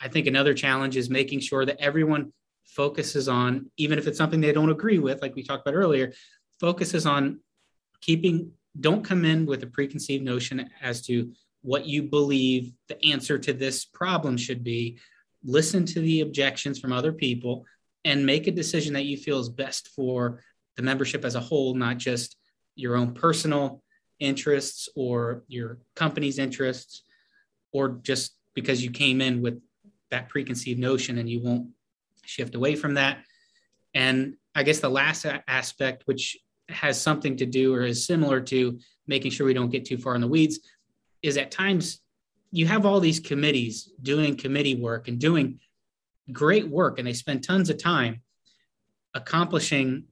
I 0.00 0.08
think 0.08 0.26
another 0.26 0.54
challenge 0.54 0.96
is 0.96 1.10
making 1.10 1.40
sure 1.40 1.64
that 1.64 1.80
everyone 1.80 2.32
focuses 2.64 3.26
on, 3.28 3.70
even 3.78 3.98
if 3.98 4.06
it's 4.06 4.18
something 4.18 4.40
they 4.40 4.52
don't 4.52 4.70
agree 4.70 4.98
with, 4.98 5.22
like 5.22 5.34
we 5.34 5.42
talked 5.42 5.66
about 5.66 5.76
earlier, 5.76 6.12
focuses 6.60 7.06
on 7.06 7.40
keeping, 8.00 8.52
don't 8.78 9.04
come 9.04 9.24
in 9.24 9.46
with 9.46 9.62
a 9.62 9.66
preconceived 9.66 10.22
notion 10.22 10.68
as 10.82 11.00
to 11.06 11.32
what 11.62 11.86
you 11.86 12.02
believe 12.02 12.72
the 12.88 13.04
answer 13.04 13.38
to 13.38 13.52
this 13.52 13.84
problem 13.84 14.36
should 14.36 14.62
be. 14.62 14.98
Listen 15.42 15.86
to 15.86 16.00
the 16.00 16.20
objections 16.20 16.78
from 16.78 16.92
other 16.92 17.12
people 17.12 17.64
and 18.04 18.24
make 18.24 18.46
a 18.46 18.52
decision 18.52 18.92
that 18.92 19.06
you 19.06 19.16
feel 19.16 19.40
is 19.40 19.48
best 19.48 19.88
for 19.88 20.42
the 20.76 20.82
membership 20.82 21.24
as 21.24 21.34
a 21.34 21.40
whole, 21.40 21.74
not 21.74 21.96
just 21.96 22.36
your 22.76 22.94
own 22.94 23.14
personal 23.14 23.82
interests 24.20 24.88
or 24.94 25.42
your 25.48 25.78
company's 25.96 26.38
interests, 26.38 27.02
or 27.72 27.98
just 28.02 28.36
because 28.54 28.82
you 28.82 28.90
came 28.90 29.20
in 29.20 29.42
with 29.42 29.60
that 30.10 30.28
preconceived 30.28 30.80
notion 30.80 31.18
and 31.18 31.28
you 31.28 31.40
won't 31.40 31.68
shift 32.24 32.54
away 32.54 32.74
from 32.74 32.94
that. 32.94 33.18
And 33.94 34.34
I 34.54 34.62
guess 34.62 34.80
the 34.80 34.88
last 34.88 35.26
aspect, 35.46 36.02
which 36.06 36.36
has 36.68 37.00
something 37.00 37.36
to 37.36 37.46
do 37.46 37.74
or 37.74 37.82
is 37.82 38.06
similar 38.06 38.40
to 38.40 38.78
making 39.06 39.30
sure 39.30 39.46
we 39.46 39.54
don't 39.54 39.70
get 39.70 39.84
too 39.84 39.98
far 39.98 40.14
in 40.14 40.20
the 40.20 40.28
weeds, 40.28 40.60
is 41.22 41.36
at 41.36 41.50
times 41.50 42.00
you 42.50 42.66
have 42.66 42.86
all 42.86 43.00
these 43.00 43.20
committees 43.20 43.90
doing 44.02 44.36
committee 44.36 44.74
work 44.74 45.08
and 45.08 45.18
doing 45.18 45.60
great 46.32 46.68
work, 46.68 46.98
and 46.98 47.06
they 47.06 47.12
spend 47.12 47.44
tons 47.44 47.70
of 47.70 47.78
time 47.78 48.22
accomplishing. 49.14 50.04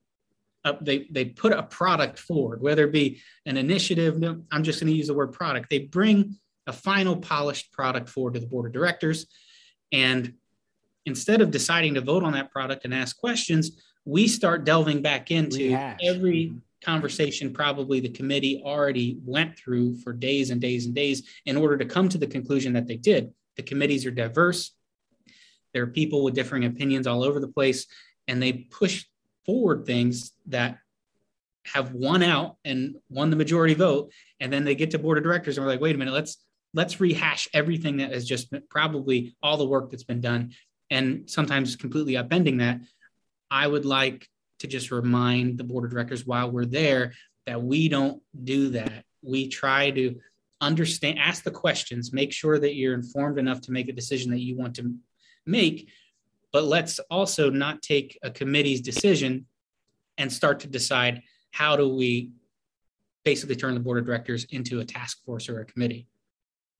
A, 0.65 0.77
they 0.81 1.07
they 1.11 1.27
put 1.27 1.53
a 1.53 1.63
product 1.63 2.19
forward, 2.19 2.61
whether 2.61 2.85
it 2.85 2.93
be 2.93 3.21
an 3.47 3.57
initiative. 3.57 4.23
I'm 4.51 4.63
just 4.65 4.81
going 4.81 4.93
to 4.93 4.97
use 4.97 5.07
the 5.07 5.15
word 5.15 5.33
product. 5.33 5.71
They 5.71 5.81
bring 5.81 6.37
a 6.67 6.73
final 6.73 7.17
polished 7.17 7.73
product 7.73 8.09
forward 8.09 8.35
to 8.35 8.41
the 8.41 8.47
board 8.47 8.67
of 8.67 8.73
directors, 8.73 9.27
and 9.93 10.35
instead 11.05 11.41
of 11.41 11.51
deciding 11.51 11.95
to 11.95 12.01
vote 12.01 12.25
on 12.25 12.33
that 12.33 12.51
product 12.51 12.85
and 12.85 12.93
ask 12.93 13.17
questions, 13.17 13.81
we 14.05 14.29
start 14.29 14.65
delving 14.65 15.03
back 15.03 15.31
into 15.31 15.59
Rehash. 15.59 15.99
every 16.03 16.47
mm-hmm. 16.47 16.59
conversation 16.83 17.53
probably 17.53 18.01
the 18.01 18.09
committee 18.09 18.63
already 18.65 19.19
went 19.25 19.57
through 19.57 19.97
for 19.97 20.13
days 20.13 20.51
and 20.51 20.61
days 20.61 20.87
and 20.87 20.95
days 20.95 21.23
in 21.45 21.57
order 21.57 21.77
to 21.77 21.85
come 21.85 22.09
to 22.09 22.19
the 22.19 22.27
conclusion 22.27 22.73
that 22.73 22.87
they 22.87 22.97
did. 22.97 23.33
The 23.57 23.63
committees 23.63 24.05
are 24.05 24.11
diverse. 24.11 24.73
There 25.73 25.83
are 25.83 25.89
people 25.89 26.25
with 26.25 26.35
differing 26.35 26.65
opinions 26.65 27.07
all 27.07 27.23
over 27.23 27.41
the 27.41 27.49
place, 27.49 27.87
and 28.29 28.43
they 28.43 28.53
push 28.53 29.05
forward 29.45 29.87
things 29.87 30.33
that 30.47 30.79
have 31.67 31.93
won 31.93 32.23
out 32.23 32.57
and 32.65 32.97
won 33.09 33.31
the 33.31 33.37
majority 33.37 33.75
vote. 33.75 34.13
And 34.41 34.53
then 34.53 34.65
they 34.65 34.75
get 34.75 34.93
to 34.93 34.99
board 34.99 35.19
of 35.19 35.25
directors 35.25 35.57
and 35.57 35.67
we're 35.67 35.73
like, 35.73 35.81
wait 35.81 35.95
a 35.95 35.99
minute, 35.99 36.15
let's 36.15 36.39
let's 36.77 37.01
rehash 37.01 37.49
everything 37.55 37.97
that 37.97 38.13
has 38.13 38.27
just 38.27 38.51
been 38.51 38.63
probably 38.69 39.35
all 39.43 39.57
the 39.57 39.67
work 39.67 39.91
that's 39.91 40.05
been 40.05 40.21
done 40.21 40.53
and 40.91 41.29
sometimes 41.29 41.75
completely 41.75 42.13
upending 42.13 42.59
that. 42.59 42.81
I 43.51 43.67
would 43.67 43.87
like 43.87 44.29
to 44.59 44.67
just 44.67 44.91
remind 44.91 45.57
the 45.57 45.65
board 45.65 45.87
of 45.87 45.91
directors 45.91 46.27
while 46.27 46.51
we're 46.51 46.67
there 46.67 47.15
that 47.47 47.63
we 47.63 47.89
don't 47.89 48.23
do 48.45 48.69
that. 48.71 49.05
We 49.23 49.49
try 49.49 49.91
to 49.93 50.21
understand, 50.61 51.19
ask 51.19 51.45
the 51.45 51.51
questions, 51.51 52.13
make 52.13 52.33
sure 52.33 52.59
that 52.59 52.75
you're 52.75 52.95
informed 52.95 53.39
enough 53.39 53.63
to 53.63 53.73
make 53.73 53.89
a 53.89 53.93
decision 53.93 54.31
that 54.33 54.41
you 54.41 54.55
want 54.55 54.77
to 54.77 54.95
make. 55.47 55.89
But 56.53 56.65
let's 56.65 56.99
also 57.11 57.49
not 57.49 57.81
take 57.81 58.19
a 58.23 58.31
committee's 58.31 58.83
decision 58.83 59.47
and 60.19 60.31
start 60.31 60.61
to 60.61 60.69
decide 60.69 61.23
how 61.53 61.77
do 61.77 61.89
we 61.89 62.33
basically 63.25 63.57
turn 63.57 63.73
the 63.73 63.81
board 63.81 63.99
of 63.99 64.05
directors 64.05 64.45
into 64.51 64.81
a 64.81 64.85
task 64.85 65.25
force 65.25 65.49
or 65.49 65.61
a 65.61 65.65
committee. 65.65 66.07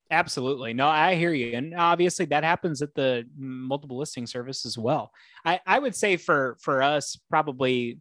Absolutely. 0.09 0.73
No, 0.73 0.87
I 0.87 1.15
hear 1.15 1.33
you. 1.33 1.55
And 1.55 1.75
obviously 1.75 2.25
that 2.27 2.43
happens 2.43 2.81
at 2.81 2.93
the 2.95 3.25
multiple 3.37 3.97
listing 3.97 4.25
service 4.25 4.65
as 4.65 4.77
well. 4.77 5.11
I, 5.43 5.59
I 5.65 5.79
would 5.79 5.95
say 5.95 6.17
for 6.17 6.57
for 6.61 6.81
us, 6.81 7.19
probably 7.29 7.99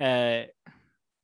uh 0.00 0.42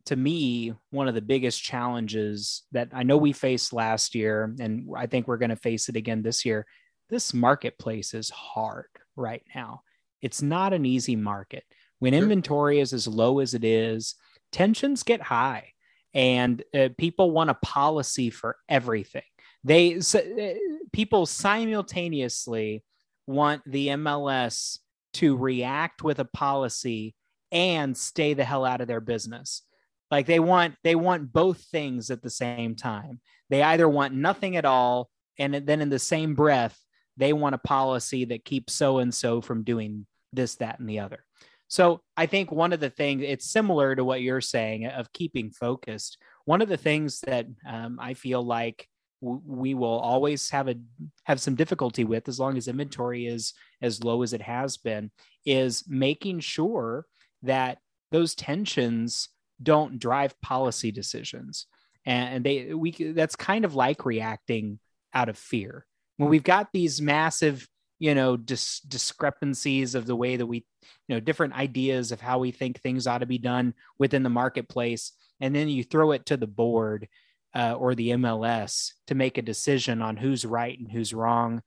to 0.07 0.17
me, 0.17 0.73
one 0.89 1.07
of 1.07 1.15
the 1.15 1.21
biggest 1.21 1.63
challenges 1.63 2.63
that 2.73 2.89
I 2.95 3.03
know 3.03 3.19
we 3.19 3.35
faced 3.35 3.75
last 3.75 4.15
year, 4.15 4.55
and 4.59 4.89
I 4.97 5.07
think 5.07 5.29
we're 5.29 5.37
going 5.37 5.51
to 5.51 5.57
face 5.57 5.91
it 5.91 5.97
again 5.97 6.23
this 6.23 6.47
year. 6.47 6.67
This 7.11 7.35
marketplace 7.35 8.15
is 8.15 8.31
hard 8.31 8.87
right 9.17 9.43
now. 9.55 9.83
It's 10.23 10.41
not 10.41 10.73
an 10.73 10.87
easy 10.87 11.15
market. 11.15 11.63
When 11.99 12.15
inventory 12.15 12.81
is 12.81 12.95
as 12.95 13.07
low 13.07 13.41
as 13.41 13.53
it 13.53 13.65
is, 13.65 14.15
tensions 14.51 15.03
get 15.03 15.21
high 15.21 15.73
and 16.15 16.63
uh, 16.75 16.89
people 16.97 17.31
want 17.31 17.51
a 17.51 17.55
policy 17.55 18.31
for 18.31 18.57
everything 18.67 19.23
they 19.65 20.01
so, 20.01 20.19
uh, 20.19 20.55
people 20.93 21.27
simultaneously 21.27 22.85
want 23.27 23.63
the 23.67 23.89
MLS 23.89 24.79
to 25.15 25.37
react 25.37 26.03
with 26.03 26.19
a 26.19 26.25
policy 26.25 27.15
and 27.51 27.97
stay 27.97 28.35
the 28.35 28.45
hell 28.45 28.65
out 28.65 28.81
of 28.81 28.89
their 28.89 29.01
business. 29.01 29.63
Like 30.11 30.27
they 30.27 30.41
want 30.41 30.75
they 30.85 30.95
want 30.95 31.33
both 31.33 31.63
things 31.65 32.11
at 32.11 32.23
the 32.23 32.31
same 32.31 32.75
time. 32.75 33.21
They 33.51 33.63
either 33.63 33.89
want 33.89 34.15
nothing 34.15 34.57
at 34.57 34.65
all 34.65 35.11
and 35.39 35.55
then 35.55 35.81
in 35.81 35.89
the 35.89 35.99
same 35.99 36.35
breath 36.35 36.79
they 37.17 37.33
want 37.33 37.55
a 37.55 37.59
policy 37.59 38.25
that 38.27 38.45
keeps 38.45 38.73
so 38.73 38.99
and 38.99 39.13
so 39.13 39.41
from 39.41 39.65
doing 39.65 40.07
this 40.33 40.55
that 40.57 40.79
and 40.79 40.89
the 40.89 41.01
other. 41.01 41.25
So 41.67 42.01
I 42.17 42.27
think 42.27 42.51
one 42.51 42.73
of 42.73 42.81
the 42.81 42.91
things 42.91 43.23
it's 43.27 43.51
similar 43.51 43.95
to 43.95 44.05
what 44.05 44.23
you're 44.23 44.41
saying 44.41 44.87
of 44.87 45.13
keeping 45.13 45.51
focused. 45.51 46.17
One 46.47 46.63
of 46.63 46.69
the 46.69 46.77
things 46.79 47.21
that 47.27 47.47
um, 47.67 47.99
I 48.01 48.15
feel 48.15 48.43
like 48.43 48.89
we 49.21 49.75
will 49.75 49.99
always 49.99 50.51
have 50.51 50.69
a 50.69 50.77
have 51.25 51.41
some 51.41 51.55
difficulty 51.55 52.05
with 52.05 52.29
as 52.29 52.39
long 52.39 52.57
as 52.57 52.69
inventory 52.69 53.27
is 53.27 53.53
as 53.83 54.05
low 54.05 54.23
as 54.23 54.33
it 54.33 54.43
has 54.43 54.77
been 54.77 55.11
is 55.45 55.85
making 55.89 56.41
sure 56.41 57.05
that 57.43 57.79
those 58.13 58.35
tensions 58.35 59.29
don't 59.63 59.99
drive 59.99 60.41
policy 60.41 60.93
decisions. 60.93 61.67
And 62.07 62.45
they 62.45 62.73
we 62.73 62.93
that's 62.93 63.37
kind 63.37 63.65
of 63.65 63.75
like 63.75 64.07
reacting 64.07 64.79
out 65.13 65.29
of 65.29 65.37
fear. 65.37 65.85
When 66.17 66.31
we've 66.31 66.43
got 66.43 66.69
these 66.73 67.03
massive 67.03 67.69
you 67.99 68.15
know 68.15 68.37
dis- 68.37 68.81
discrepancies 68.81 69.95
of 69.95 70.07
the 70.07 70.17
way 70.17 70.37
that 70.37 70.47
we 70.47 70.65
you 71.09 71.17
know 71.17 71.21
different 71.21 71.55
ideas 71.55 72.13
of 72.13 72.21
how 72.21 72.39
we 72.39 72.51
think 72.51 72.81
things 72.81 73.07
ought 73.07 73.19
to 73.19 73.27
be 73.27 73.39
done 73.39 73.75
within 73.99 74.23
the 74.23 74.31
marketplace 74.31 75.13
and 75.41 75.55
then 75.55 75.69
you 75.69 75.83
throw 75.83 76.13
it 76.13 76.27
to 76.27 76.37
the 76.37 76.47
board 76.47 77.09
uh, 77.55 77.75
or 77.75 77.95
the 77.95 78.11
MLS 78.11 78.93
to 79.07 79.15
make 79.15 79.39
a 79.39 79.43
decision 79.43 80.03
on 80.03 80.17
who's 80.17 80.45
right 80.45 80.79
and 80.79 80.91
who's 80.91 81.15
wrong. 81.15 81.63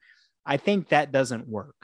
I 0.46 0.58
think 0.58 0.90
that 0.90 1.12
doesn't 1.12 1.48
work. 1.48 1.76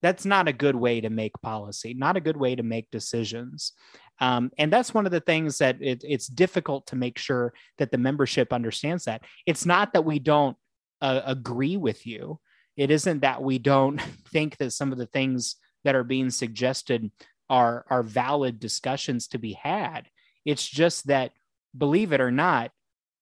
That's 0.00 0.24
not 0.24 0.48
a 0.48 0.52
good 0.52 0.74
way 0.74 1.00
to 1.00 1.10
make 1.10 1.32
policy, 1.42 1.94
not 1.94 2.16
a 2.16 2.20
good 2.20 2.36
way 2.36 2.56
to 2.56 2.62
make 2.62 2.90
decisions. 2.90 3.72
Um, 4.20 4.50
and 4.58 4.72
that's 4.72 4.92
one 4.92 5.06
of 5.06 5.12
the 5.12 5.20
things 5.20 5.58
that 5.58 5.76
it, 5.80 6.02
it's 6.04 6.26
difficult 6.26 6.86
to 6.88 6.96
make 6.96 7.18
sure 7.18 7.54
that 7.78 7.90
the 7.92 7.98
membership 7.98 8.52
understands 8.52 9.04
that. 9.04 9.22
It's 9.46 9.64
not 9.64 9.92
that 9.92 10.04
we 10.04 10.18
don't 10.18 10.56
uh, 11.00 11.22
agree 11.24 11.76
with 11.76 12.06
you, 12.06 12.40
it 12.76 12.90
isn't 12.90 13.20
that 13.20 13.42
we 13.42 13.58
don't 13.58 14.00
think 14.32 14.56
that 14.56 14.72
some 14.72 14.92
of 14.92 14.98
the 14.98 15.06
things 15.06 15.56
that 15.84 15.94
are 15.94 16.04
being 16.04 16.30
suggested 16.30 17.10
are, 17.50 17.84
are 17.90 18.02
valid 18.02 18.60
discussions 18.60 19.28
to 19.28 19.38
be 19.38 19.52
had. 19.52 20.08
It's 20.44 20.66
just 20.66 21.06
that, 21.08 21.32
believe 21.76 22.12
it 22.12 22.20
or 22.20 22.30
not, 22.30 22.70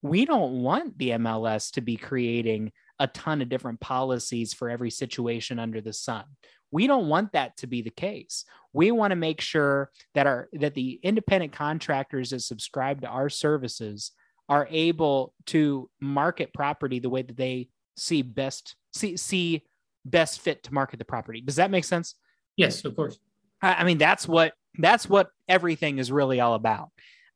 we 0.02 0.24
don't 0.24 0.62
want 0.62 0.96
the 0.98 1.10
MLS 1.10 1.72
to 1.72 1.80
be 1.80 1.96
creating 1.96 2.72
a 2.98 3.06
ton 3.06 3.42
of 3.42 3.48
different 3.48 3.80
policies 3.80 4.52
for 4.52 4.68
every 4.68 4.90
situation 4.90 5.58
under 5.58 5.80
the 5.80 5.92
sun. 5.92 6.24
We 6.70 6.86
don't 6.86 7.08
want 7.08 7.32
that 7.32 7.56
to 7.58 7.66
be 7.66 7.82
the 7.82 7.90
case. 7.90 8.44
We 8.72 8.92
want 8.92 9.10
to 9.10 9.16
make 9.16 9.40
sure 9.40 9.90
that 10.14 10.26
our 10.26 10.48
that 10.52 10.74
the 10.74 11.00
independent 11.02 11.52
contractors 11.52 12.30
that 12.30 12.40
subscribe 12.40 13.00
to 13.00 13.08
our 13.08 13.28
services 13.28 14.12
are 14.48 14.68
able 14.70 15.34
to 15.46 15.90
market 16.00 16.52
property 16.54 16.98
the 16.98 17.10
way 17.10 17.22
that 17.22 17.36
they 17.36 17.68
see 17.96 18.22
best 18.22 18.76
see 18.92 19.16
see 19.16 19.64
best 20.04 20.40
fit 20.40 20.62
to 20.64 20.74
market 20.74 20.98
the 20.98 21.04
property. 21.04 21.40
Does 21.40 21.56
that 21.56 21.70
make 21.70 21.84
sense? 21.84 22.14
Yes, 22.56 22.84
of 22.84 22.94
course. 22.94 23.18
I, 23.60 23.74
I 23.74 23.84
mean 23.84 23.98
that's 23.98 24.28
what 24.28 24.52
that's 24.78 25.08
what 25.08 25.30
everything 25.48 25.98
is 25.98 26.12
really 26.12 26.40
all 26.40 26.54
about 26.54 26.90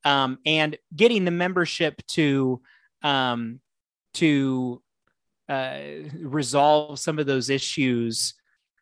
um, 0.04 0.38
and 0.44 0.76
getting 0.94 1.25
the 1.25 1.30
membership 1.30 2.02
to 2.08 2.61
um, 3.02 3.61
to 4.14 4.82
uh, 5.49 5.78
resolve 6.18 6.99
some 6.99 7.18
of 7.18 7.26
those 7.26 7.50
issues 7.50 8.34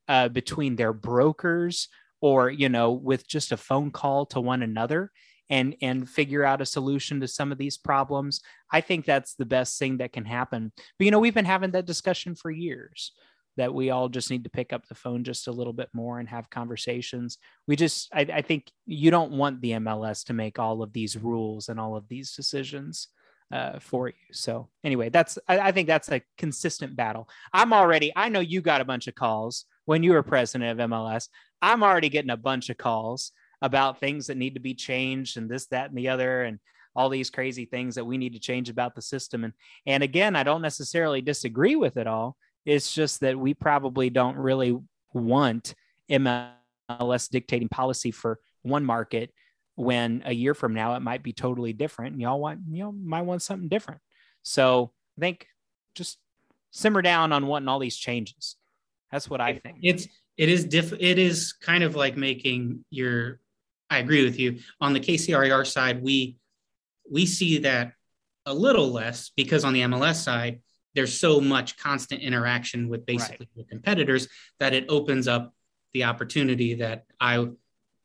uh, 0.08 0.28
between 0.28 0.76
their 0.76 0.92
brokers 0.92 1.88
or 2.20 2.50
you 2.50 2.68
know 2.68 2.92
with 2.92 3.26
just 3.26 3.52
a 3.52 3.56
phone 3.56 3.90
call 3.90 4.26
to 4.26 4.40
one 4.40 4.62
another 4.62 5.10
and 5.50 5.74
and 5.82 6.08
figure 6.08 6.44
out 6.44 6.60
a 6.60 6.66
solution 6.66 7.20
to 7.20 7.28
some 7.28 7.50
of 7.50 7.58
these 7.58 7.76
problems 7.76 8.40
i 8.72 8.80
think 8.80 9.04
that's 9.04 9.34
the 9.34 9.44
best 9.44 9.78
thing 9.78 9.98
that 9.98 10.12
can 10.12 10.24
happen. 10.24 10.72
But 10.98 11.04
you 11.04 11.10
know 11.10 11.18
we've 11.18 11.34
been 11.34 11.44
having 11.44 11.72
that 11.72 11.86
discussion 11.86 12.34
for 12.34 12.50
years 12.50 13.12
that 13.56 13.74
we 13.74 13.90
all 13.90 14.08
just 14.08 14.30
need 14.30 14.44
to 14.44 14.50
pick 14.50 14.72
up 14.72 14.86
the 14.86 14.94
phone 14.94 15.24
just 15.24 15.48
a 15.48 15.52
little 15.52 15.72
bit 15.72 15.88
more 15.92 16.18
and 16.18 16.28
have 16.28 16.50
conversations. 16.50 17.38
We 17.66 17.76
just, 17.76 18.08
I, 18.12 18.20
I, 18.20 18.42
think 18.42 18.70
you 18.86 19.10
don't 19.10 19.32
want 19.32 19.60
the 19.60 19.72
MLS 19.72 20.24
to 20.26 20.32
make 20.32 20.58
all 20.58 20.82
of 20.82 20.92
these 20.92 21.16
rules 21.16 21.68
and 21.68 21.78
all 21.78 21.96
of 21.96 22.08
these 22.08 22.34
decisions 22.34 23.08
uh, 23.52 23.78
for 23.78 24.08
you. 24.08 24.14
So, 24.32 24.68
anyway, 24.82 25.10
that's, 25.10 25.38
I, 25.48 25.58
I, 25.58 25.72
think 25.72 25.86
that's 25.86 26.10
a 26.10 26.22
consistent 26.38 26.96
battle. 26.96 27.28
I'm 27.52 27.72
already, 27.72 28.10
I 28.16 28.30
know 28.30 28.40
you 28.40 28.62
got 28.62 28.80
a 28.80 28.86
bunch 28.86 29.06
of 29.06 29.14
calls 29.14 29.66
when 29.84 30.02
you 30.02 30.12
were 30.12 30.22
president 30.22 30.80
of 30.80 30.90
MLS. 30.90 31.28
I'm 31.60 31.82
already 31.82 32.08
getting 32.08 32.30
a 32.30 32.36
bunch 32.36 32.70
of 32.70 32.78
calls 32.78 33.32
about 33.60 34.00
things 34.00 34.26
that 34.26 34.38
need 34.38 34.54
to 34.54 34.60
be 34.60 34.74
changed 34.74 35.36
and 35.36 35.50
this, 35.50 35.66
that, 35.66 35.90
and 35.90 35.98
the 35.98 36.08
other. 36.08 36.42
And 36.44 36.58
all 36.94 37.08
these 37.08 37.30
crazy 37.30 37.64
things 37.64 37.94
that 37.94 38.04
we 38.04 38.18
need 38.18 38.34
to 38.34 38.38
change 38.38 38.68
about 38.68 38.94
the 38.94 39.02
system. 39.02 39.44
And, 39.44 39.52
and 39.86 40.02
again, 40.02 40.36
I 40.36 40.42
don't 40.42 40.62
necessarily 40.62 41.20
disagree 41.20 41.76
with 41.76 41.96
it 41.96 42.06
all 42.06 42.36
it's 42.64 42.94
just 42.94 43.20
that 43.20 43.38
we 43.38 43.54
probably 43.54 44.10
don't 44.10 44.36
really 44.36 44.78
want 45.12 45.74
MLS 46.10 47.30
dictating 47.30 47.68
policy 47.68 48.10
for 48.10 48.38
one 48.62 48.84
market 48.84 49.32
when 49.74 50.22
a 50.26 50.32
year 50.32 50.54
from 50.54 50.74
now 50.74 50.94
it 50.94 51.00
might 51.00 51.22
be 51.22 51.32
totally 51.32 51.72
different 51.72 52.12
and 52.12 52.20
y'all 52.20 52.38
want 52.38 52.60
you 52.70 52.84
know 52.84 52.92
might 52.92 53.22
want 53.22 53.42
something 53.42 53.68
different. 53.68 54.00
So 54.42 54.92
i 55.18 55.20
think 55.20 55.46
just 55.94 56.18
simmer 56.70 57.02
down 57.02 57.32
on 57.32 57.46
wanting 57.46 57.68
all 57.68 57.78
these 57.78 57.96
changes. 57.96 58.56
That's 59.10 59.28
what 59.28 59.40
i 59.40 59.54
think. 59.54 59.78
it's 59.82 60.06
it 60.36 60.48
is 60.48 60.64
diff 60.64 60.92
it 60.92 61.18
is 61.18 61.52
kind 61.52 61.84
of 61.84 61.96
like 61.96 62.16
making 62.16 62.84
your 62.90 63.40
i 63.90 63.98
agree 63.98 64.24
with 64.24 64.38
you. 64.38 64.58
On 64.80 64.92
the 64.92 65.00
kcrar 65.00 65.66
side 65.66 66.02
we 66.02 66.36
we 67.10 67.26
see 67.26 67.58
that 67.58 67.92
a 68.46 68.54
little 68.54 68.88
less 68.88 69.30
because 69.36 69.64
on 69.64 69.72
the 69.72 69.80
mls 69.80 70.16
side 70.16 70.60
there's 70.94 71.18
so 71.18 71.40
much 71.40 71.76
constant 71.76 72.20
interaction 72.20 72.88
with 72.88 73.06
basically 73.06 73.48
right. 73.56 73.56
the 73.56 73.64
competitors 73.64 74.28
that 74.60 74.74
it 74.74 74.86
opens 74.88 75.26
up 75.26 75.54
the 75.94 76.04
opportunity 76.04 76.74
that 76.74 77.04
i 77.20 77.46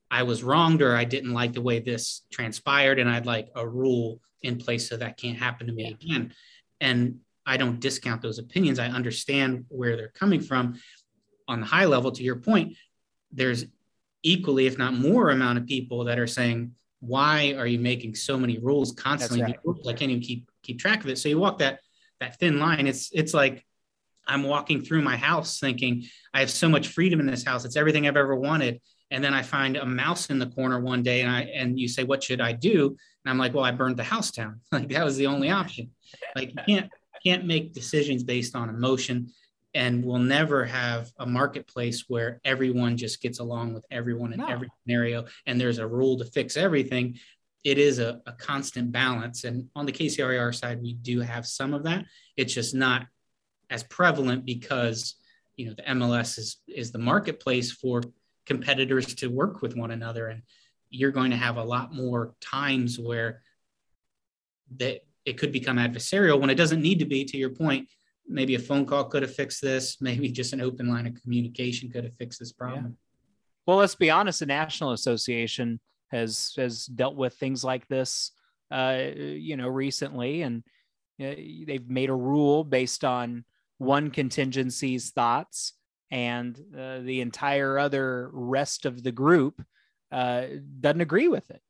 I 0.10 0.24
was 0.24 0.44
wronged 0.44 0.82
or 0.82 0.96
I 0.96 1.04
didn't 1.04 1.34
like 1.34 1.54
the 1.54 1.62
way 1.62 1.80
this 1.80 2.22
transpired 2.32 3.00
and 3.00 3.10
I'd 3.10 3.26
like 3.26 3.50
a 3.56 3.68
rule 3.68 4.22
in 4.42 4.58
place 4.58 4.88
so 4.88 4.98
that 4.98 5.18
can't 5.18 5.38
happen 5.38 5.68
to 5.68 5.74
me 5.74 5.88
again. 5.88 6.34
And 6.80 7.20
I 7.46 7.58
don't 7.58 7.80
discount 7.80 8.22
those 8.22 8.40
opinions. 8.40 8.80
I 8.80 8.88
understand 8.88 9.66
where 9.70 9.96
they're 9.98 10.10
coming 10.10 10.42
from. 10.42 10.80
On 11.48 11.62
the 11.62 11.66
high 11.66 11.86
level, 11.86 12.12
to 12.12 12.24
your 12.24 12.36
point, 12.36 12.76
there's 13.32 13.66
equally, 14.24 14.68
if 14.68 14.78
not 14.78 14.94
more, 14.94 15.30
amount 15.30 15.58
of 15.58 15.66
people 15.66 16.04
that 16.06 16.20
are 16.20 16.28
saying, 16.28 16.74
"Why 17.00 17.54
are 17.54 17.68
you 17.68 17.80
making 17.80 18.16
so 18.16 18.38
many 18.38 18.58
rules 18.58 18.92
constantly? 18.92 19.42
Right. 19.42 19.60
I 19.88 19.94
can't 19.94 20.12
even 20.12 20.22
keep 20.22 20.52
keep 20.62 20.78
track 20.78 21.06
of 21.06 21.10
it." 21.10 21.18
So 21.18 21.30
you 21.30 21.40
walk 21.40 21.60
that 21.60 21.80
that 22.20 22.40
thin 22.40 22.60
line. 22.60 22.88
It's 22.88 23.10
it's 23.14 23.34
like 23.34 23.66
I'm 24.28 24.44
walking 24.44 24.82
through 24.82 25.02
my 25.02 25.18
house 25.18 25.60
thinking 25.60 26.06
I 26.34 26.42
have 26.42 26.52
so 26.52 26.68
much 26.68 26.90
freedom 26.90 27.20
in 27.20 27.28
this 27.28 27.44
house. 27.44 27.66
It's 27.66 27.76
everything 27.76 28.08
I've 28.08 28.18
ever 28.18 28.36
wanted 28.36 28.82
and 29.12 29.24
then 29.24 29.34
I 29.34 29.42
find 29.42 29.78
a 29.78 29.86
mouse 29.86 30.30
in 30.30 30.40
the 30.40 30.48
corner 30.48 30.80
one 30.80 31.04
day, 31.04 31.22
and 31.22 31.32
I 31.32 31.42
and 31.44 31.80
you 31.80 31.88
say, 31.88 32.04
"What 32.04 32.24
should 32.24 32.42
I 32.42 32.52
do?" 32.52 32.88
And 32.88 33.32
I'm 33.32 33.38
like, 33.38 33.54
"Well, 33.54 33.64
I 33.64 33.72
burned 33.72 33.98
the 33.98 34.04
house 34.04 34.32
down. 34.32 34.62
Like 34.72 34.90
that 34.90 35.06
was 35.06 35.18
the 35.18 35.28
only 35.28 35.50
option. 35.50 35.92
Like 36.36 36.50
you 36.50 36.64
can't 36.68 36.92
can't 37.26 37.46
make 37.46 37.74
decisions 37.74 38.24
based 38.24 38.56
on 38.56 38.70
emotion, 38.70 39.32
and 39.74 40.04
we'll 40.04 40.20
never 40.20 40.66
have 40.66 41.12
a 41.18 41.26
marketplace 41.26 42.06
where 42.08 42.42
everyone 42.44 42.98
just 42.98 43.22
gets 43.22 43.40
along 43.40 43.74
with 43.74 43.86
everyone 43.92 44.34
in 44.34 44.40
no. 44.40 44.48
every 44.48 44.70
scenario, 44.84 45.26
and 45.46 45.60
there's 45.60 45.80
a 45.80 45.88
rule 45.88 46.18
to 46.18 46.26
fix 46.26 46.58
everything. 46.58 47.18
It 47.64 47.78
is 47.78 48.00
a, 48.00 48.22
a 48.26 48.32
constant 48.34 48.92
balance, 48.92 49.44
and 49.44 49.68
on 49.76 49.86
the 49.86 49.92
KCRAR 49.92 50.56
side, 50.56 50.82
we 50.82 50.94
do 50.94 51.20
have 51.20 51.46
some 51.46 51.74
of 51.74 51.84
that. 51.84 52.06
It's 52.38 52.54
just 52.54 52.74
not 52.74 53.08
as 53.70 53.84
prevalent 53.84 54.46
because 54.46 55.16
you 55.58 55.66
know 55.66 55.74
the 55.74 55.84
MLS 55.84 56.38
is 56.38 56.58
is 56.68 56.92
the 56.92 57.00
marketplace 57.00 57.72
for 57.72 58.02
competitors 58.48 59.14
to 59.16 59.28
work 59.28 59.62
with 59.62 59.76
one 59.76 59.92
another. 59.92 60.28
And 60.28 60.42
you're 60.90 61.12
going 61.12 61.32
to 61.32 61.38
have 61.38 61.58
a 61.58 61.64
lot 61.64 61.94
more 61.94 62.34
times 62.40 62.98
where 62.98 63.42
that 64.78 65.04
it 65.26 65.38
could 65.38 65.52
become 65.52 65.78
adversarial 65.78 66.40
when 66.40 66.50
it 66.50 66.56
doesn't 66.56 66.82
need 66.82 67.00
to 67.00 67.06
be 67.06 67.26
to 67.26 67.38
your 67.38 67.50
point. 67.50 67.90
Maybe 68.28 68.56
a 68.56 68.60
phone 68.60 68.86
call 68.86 69.06
could 69.06 69.22
have 69.22 69.36
fixed 69.36 69.62
this. 69.62 69.98
Maybe 70.02 70.30
just 70.30 70.54
an 70.54 70.62
open 70.62 70.88
line 70.88 71.06
of 71.06 71.22
communication 71.22 71.90
could 71.90 72.06
have 72.06 72.16
fixed 72.16 72.40
this 72.40 72.54
problem. 72.54 72.86
Yeah. 72.86 72.92
well 73.66 73.78
let's 73.78 73.96
be 73.96 74.10
honest 74.10 74.40
the 74.40 74.46
national 74.46 74.94
association 74.94 75.80
has 76.12 76.54
has 76.58 76.86
dealt 76.86 77.16
with 77.16 77.34
things 77.34 77.64
like 77.64 77.88
this 77.88 78.32
uh, 78.72 79.02
you 79.16 79.58
know 79.58 79.68
recently 79.68 80.42
and 80.42 80.64
uh, 81.20 81.34
they've 81.66 81.90
made 81.90 82.10
a 82.10 82.16
rule 82.16 82.64
based 82.64 83.04
on 83.04 83.44
one 83.78 84.10
contingency's 84.10 85.12
thoughts 85.12 85.74
and 86.12 86.58
uh, 86.78 87.00
the 87.00 87.22
entire 87.22 87.78
other 87.78 88.30
rest 88.32 88.86
of 88.86 89.04
the 89.04 89.12
group 89.12 89.62
uh, 90.12 90.46
doesn't 90.80 91.02
agree 91.02 91.28
with 91.28 91.50
it. 91.50 91.62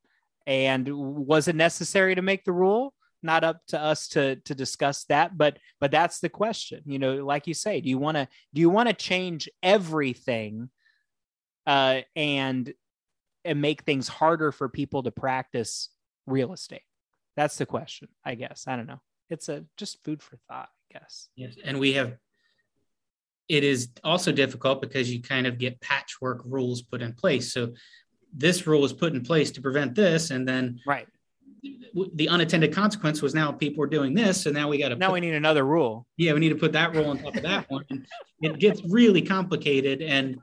And 0.46 0.88
was 0.88 1.48
it 1.48 1.56
necessary 1.56 2.16
to 2.16 2.22
make 2.22 2.46
the 2.46 2.52
rule? 2.52 2.94
Not 3.24 3.44
up 3.44 3.62
to 3.70 3.82
us 3.82 4.08
to 4.10 4.36
to 4.38 4.54
discuss 4.54 5.04
that, 5.06 5.38
but 5.38 5.58
but 5.82 5.92
that's 5.92 6.20
the 6.20 6.30
question. 6.30 6.82
You 6.86 7.00
know, 7.00 7.26
like 7.26 7.48
you 7.48 7.56
say, 7.56 7.82
do 7.82 7.90
you 7.90 7.98
want 7.98 8.16
to 8.16 8.28
do 8.54 8.62
you 8.62 8.70
want 8.70 8.88
to 8.90 8.94
change 8.94 9.50
everything 9.64 10.70
uh, 11.66 12.02
and 12.16 12.72
and 13.46 13.62
make 13.62 13.84
things 13.84 14.08
harder 14.08 14.52
for 14.52 14.70
people 14.70 15.04
to 15.04 15.12
practice 15.12 15.90
real 16.26 16.54
estate? 16.54 16.82
That's 17.36 17.58
the 17.58 17.66
question, 17.66 18.08
I 18.26 18.36
guess. 18.36 18.66
I 18.68 18.76
don't 18.76 18.88
know. 18.88 19.02
It's 19.30 19.50
a 19.50 19.66
just 19.78 20.04
food 20.04 20.24
for 20.24 20.38
thought, 20.48 20.70
I 20.90 21.00
guess. 21.00 21.30
Yes, 21.36 21.56
and 21.64 21.80
we 21.80 21.94
have 21.94 22.18
it 23.48 23.64
is 23.64 23.90
also 24.04 24.32
difficult 24.32 24.82
because 24.82 25.12
you 25.12 25.22
kind 25.22 25.48
of 25.48 25.58
get 25.58 25.80
patchwork 25.80 26.42
rules 26.46 26.82
put 26.82 27.02
in 27.02 27.14
place. 27.14 27.54
So 27.54 27.74
this 28.34 28.68
rule 28.68 28.82
was 28.82 28.92
put 28.92 29.14
in 29.14 29.24
place 29.24 29.52
to 29.52 29.62
prevent 29.62 29.96
this, 29.96 30.32
and 30.32 30.48
then 30.48 30.80
right 30.86 31.08
the 32.14 32.30
unintended 32.30 32.74
consequence 32.74 33.22
was 33.22 33.34
now 33.34 33.52
people 33.52 33.84
are 33.84 33.88
doing 33.88 34.14
this, 34.14 34.42
so 34.42 34.52
now 34.52 34.70
we 34.70 34.78
got 34.78 34.90
to 34.90 34.96
now 34.96 35.08
put, 35.08 35.14
we 35.14 35.20
need 35.22 35.34
another 35.34 35.66
rule. 35.66 36.06
Yeah, 36.18 36.34
we 36.34 36.40
need 36.40 36.50
to 36.50 36.56
put 36.56 36.74
that 36.74 36.94
rule 36.96 37.10
on 37.10 37.18
top 37.18 37.36
of 37.36 37.44
that 37.44 37.70
one. 37.70 37.84
And 37.90 38.06
it 38.42 38.60
gets 38.60 38.82
really 38.84 39.22
complicated, 39.22 40.02
and 40.02 40.40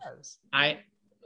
I 0.52 0.80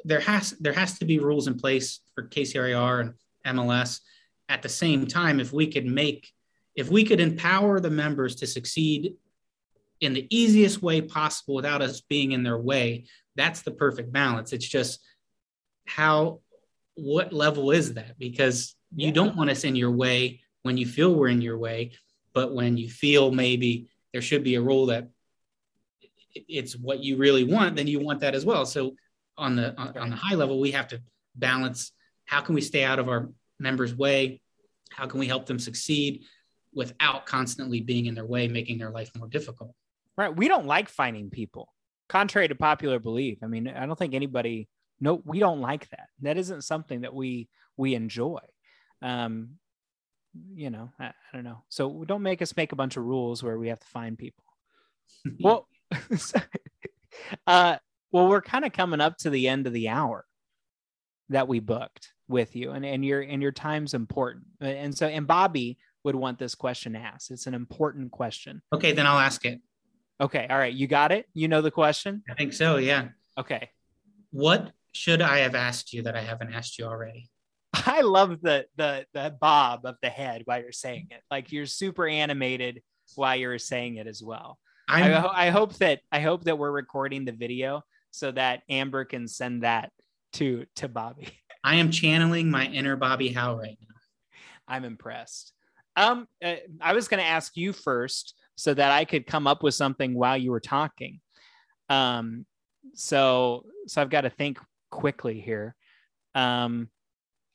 there 0.04 0.20
has 0.20 0.50
there 0.60 0.72
has 0.72 0.98
to 0.98 1.04
be 1.04 1.18
rules 1.18 1.46
in 1.46 1.58
place 1.58 2.00
for 2.14 2.24
KCRAR 2.24 3.00
and 3.44 3.58
MLS. 3.58 4.00
At 4.48 4.62
the 4.62 4.68
same 4.68 5.06
time, 5.06 5.40
if 5.40 5.52
we 5.52 5.66
could 5.66 5.86
make 5.86 6.32
if 6.74 6.90
we 6.90 7.04
could 7.04 7.20
empower 7.20 7.80
the 7.80 7.90
members 7.90 8.36
to 8.36 8.46
succeed 8.46 9.14
in 10.00 10.12
the 10.12 10.26
easiest 10.30 10.80
way 10.80 11.00
possible 11.00 11.54
without 11.54 11.82
us 11.82 12.00
being 12.00 12.32
in 12.32 12.42
their 12.42 12.58
way 12.58 13.04
that's 13.38 13.62
the 13.62 13.70
perfect 13.70 14.12
balance. 14.12 14.52
It's 14.52 14.68
just 14.68 15.00
how 15.86 16.40
what 16.94 17.32
level 17.32 17.70
is 17.70 17.94
that? 17.94 18.18
Because 18.18 18.74
you 18.96 19.12
don't 19.12 19.36
want 19.36 19.50
us 19.50 19.62
in 19.62 19.76
your 19.76 19.92
way 19.92 20.40
when 20.62 20.76
you 20.76 20.86
feel 20.86 21.14
we're 21.14 21.28
in 21.28 21.40
your 21.40 21.58
way 21.58 21.92
but 22.34 22.54
when 22.54 22.76
you 22.76 22.88
feel 22.88 23.30
maybe 23.30 23.88
there 24.12 24.22
should 24.22 24.44
be 24.44 24.54
a 24.56 24.60
rule 24.60 24.86
that 24.86 25.08
it's 26.34 26.76
what 26.76 27.02
you 27.02 27.16
really 27.16 27.44
want 27.44 27.76
then 27.76 27.86
you 27.86 28.00
want 28.00 28.20
that 28.20 28.34
as 28.34 28.44
well. 28.44 28.66
So 28.66 28.94
on 29.38 29.56
the 29.56 29.74
on, 29.80 29.96
on 29.96 30.10
the 30.10 30.16
high 30.16 30.34
level 30.34 30.60
we 30.60 30.72
have 30.72 30.88
to 30.88 31.00
balance 31.36 31.92
how 32.26 32.40
can 32.40 32.54
we 32.54 32.60
stay 32.60 32.84
out 32.84 32.98
of 32.98 33.08
our 33.08 33.30
members 33.58 33.94
way 33.94 34.40
how 34.90 35.06
can 35.06 35.20
we 35.20 35.26
help 35.26 35.46
them 35.46 35.58
succeed 35.58 36.24
without 36.74 37.24
constantly 37.24 37.80
being 37.80 38.06
in 38.06 38.14
their 38.14 38.26
way 38.26 38.48
making 38.48 38.78
their 38.78 38.90
life 38.90 39.10
more 39.16 39.28
difficult 39.28 39.74
Right. 40.18 40.36
We 40.36 40.48
don't 40.48 40.66
like 40.66 40.88
finding 40.88 41.30
people, 41.30 41.72
contrary 42.08 42.48
to 42.48 42.56
popular 42.56 42.98
belief. 42.98 43.38
I 43.40 43.46
mean, 43.46 43.68
I 43.68 43.86
don't 43.86 43.96
think 43.96 44.14
anybody. 44.14 44.68
No, 45.00 45.22
we 45.24 45.38
don't 45.38 45.60
like 45.60 45.88
that. 45.90 46.08
That 46.22 46.36
isn't 46.36 46.64
something 46.64 47.02
that 47.02 47.14
we 47.14 47.48
we 47.76 47.94
enjoy. 47.94 48.40
Um, 49.00 49.50
you 50.56 50.70
know, 50.70 50.90
I, 50.98 51.04
I 51.04 51.12
don't 51.32 51.44
know. 51.44 51.62
So 51.68 52.04
don't 52.04 52.22
make 52.22 52.42
us 52.42 52.56
make 52.56 52.72
a 52.72 52.76
bunch 52.76 52.96
of 52.96 53.04
rules 53.04 53.44
where 53.44 53.56
we 53.56 53.68
have 53.68 53.78
to 53.78 53.86
find 53.86 54.18
people. 54.18 54.42
well, 55.40 55.68
uh, 57.46 57.76
well, 58.12 58.28
we're 58.28 58.42
kind 58.42 58.64
of 58.64 58.72
coming 58.72 59.00
up 59.00 59.16
to 59.18 59.30
the 59.30 59.48
end 59.48 59.66
of 59.66 59.72
the 59.72 59.88
hour 59.88 60.24
that 61.28 61.48
we 61.48 61.60
booked 61.60 62.12
with 62.28 62.56
you, 62.56 62.72
and 62.72 62.84
and 62.84 63.04
your 63.04 63.20
and 63.20 63.42
your 63.42 63.52
time's 63.52 63.94
important. 63.94 64.44
And 64.60 64.96
so, 64.96 65.06
and 65.06 65.26
Bobby 65.26 65.78
would 66.04 66.14
want 66.14 66.38
this 66.38 66.54
question 66.54 66.96
asked. 66.96 67.30
It's 67.30 67.46
an 67.46 67.54
important 67.54 68.10
question. 68.10 68.62
Okay, 68.72 68.92
then 68.92 69.06
I'll 69.06 69.18
ask 69.18 69.44
it. 69.44 69.60
Okay. 70.20 70.46
All 70.48 70.58
right. 70.58 70.72
You 70.72 70.86
got 70.86 71.12
it? 71.12 71.26
You 71.32 71.48
know 71.48 71.62
the 71.62 71.70
question? 71.70 72.22
I 72.28 72.34
think 72.34 72.52
so. 72.52 72.76
Yeah. 72.76 73.08
Okay. 73.38 73.70
What 74.30 74.72
should 74.92 75.22
I 75.22 75.38
have 75.38 75.54
asked 75.54 75.92
you 75.92 76.02
that 76.02 76.16
I 76.16 76.20
haven't 76.20 76.52
asked 76.52 76.78
you 76.78 76.86
already? 76.86 77.30
I 77.86 78.00
love 78.00 78.40
the 78.42 78.66
the 78.76 79.06
the 79.14 79.34
bob 79.40 79.84
of 79.84 79.96
the 80.02 80.08
head 80.08 80.42
while 80.44 80.60
you're 80.60 80.72
saying 80.72 81.08
it. 81.10 81.20
Like 81.30 81.52
you're 81.52 81.66
super 81.66 82.08
animated 82.08 82.82
while 83.14 83.36
you're 83.36 83.58
saying 83.58 83.96
it 83.96 84.06
as 84.06 84.22
well. 84.22 84.58
I, 84.90 85.46
I 85.48 85.50
hope 85.50 85.74
that 85.76 86.00
I 86.10 86.20
hope 86.20 86.44
that 86.44 86.58
we're 86.58 86.70
recording 86.70 87.26
the 87.26 87.32
video 87.32 87.82
so 88.10 88.30
that 88.32 88.62
Amber 88.68 89.04
can 89.04 89.28
send 89.28 89.62
that 89.62 89.90
to 90.34 90.66
to 90.76 90.88
Bobby. 90.88 91.28
I 91.64 91.76
am 91.76 91.90
channeling 91.90 92.50
my 92.50 92.66
inner 92.66 92.96
Bobby 92.96 93.28
Howe 93.28 93.56
right 93.56 93.78
now. 93.80 93.94
I'm 94.66 94.84
impressed. 94.84 95.52
Um, 95.96 96.28
uh, 96.44 96.54
I 96.80 96.92
was 96.92 97.08
going 97.08 97.22
to 97.22 97.28
ask 97.28 97.56
you 97.56 97.72
first 97.72 98.34
so 98.56 98.72
that 98.74 98.92
I 98.92 99.04
could 99.04 99.26
come 99.26 99.46
up 99.46 99.62
with 99.62 99.74
something 99.74 100.14
while 100.14 100.36
you 100.36 100.50
were 100.50 100.60
talking. 100.60 101.20
Um, 101.88 102.46
so 102.94 103.64
so 103.86 104.00
I've 104.00 104.10
got 104.10 104.22
to 104.22 104.30
think 104.30 104.58
quickly 104.90 105.40
here. 105.40 105.74
Um, 106.34 106.88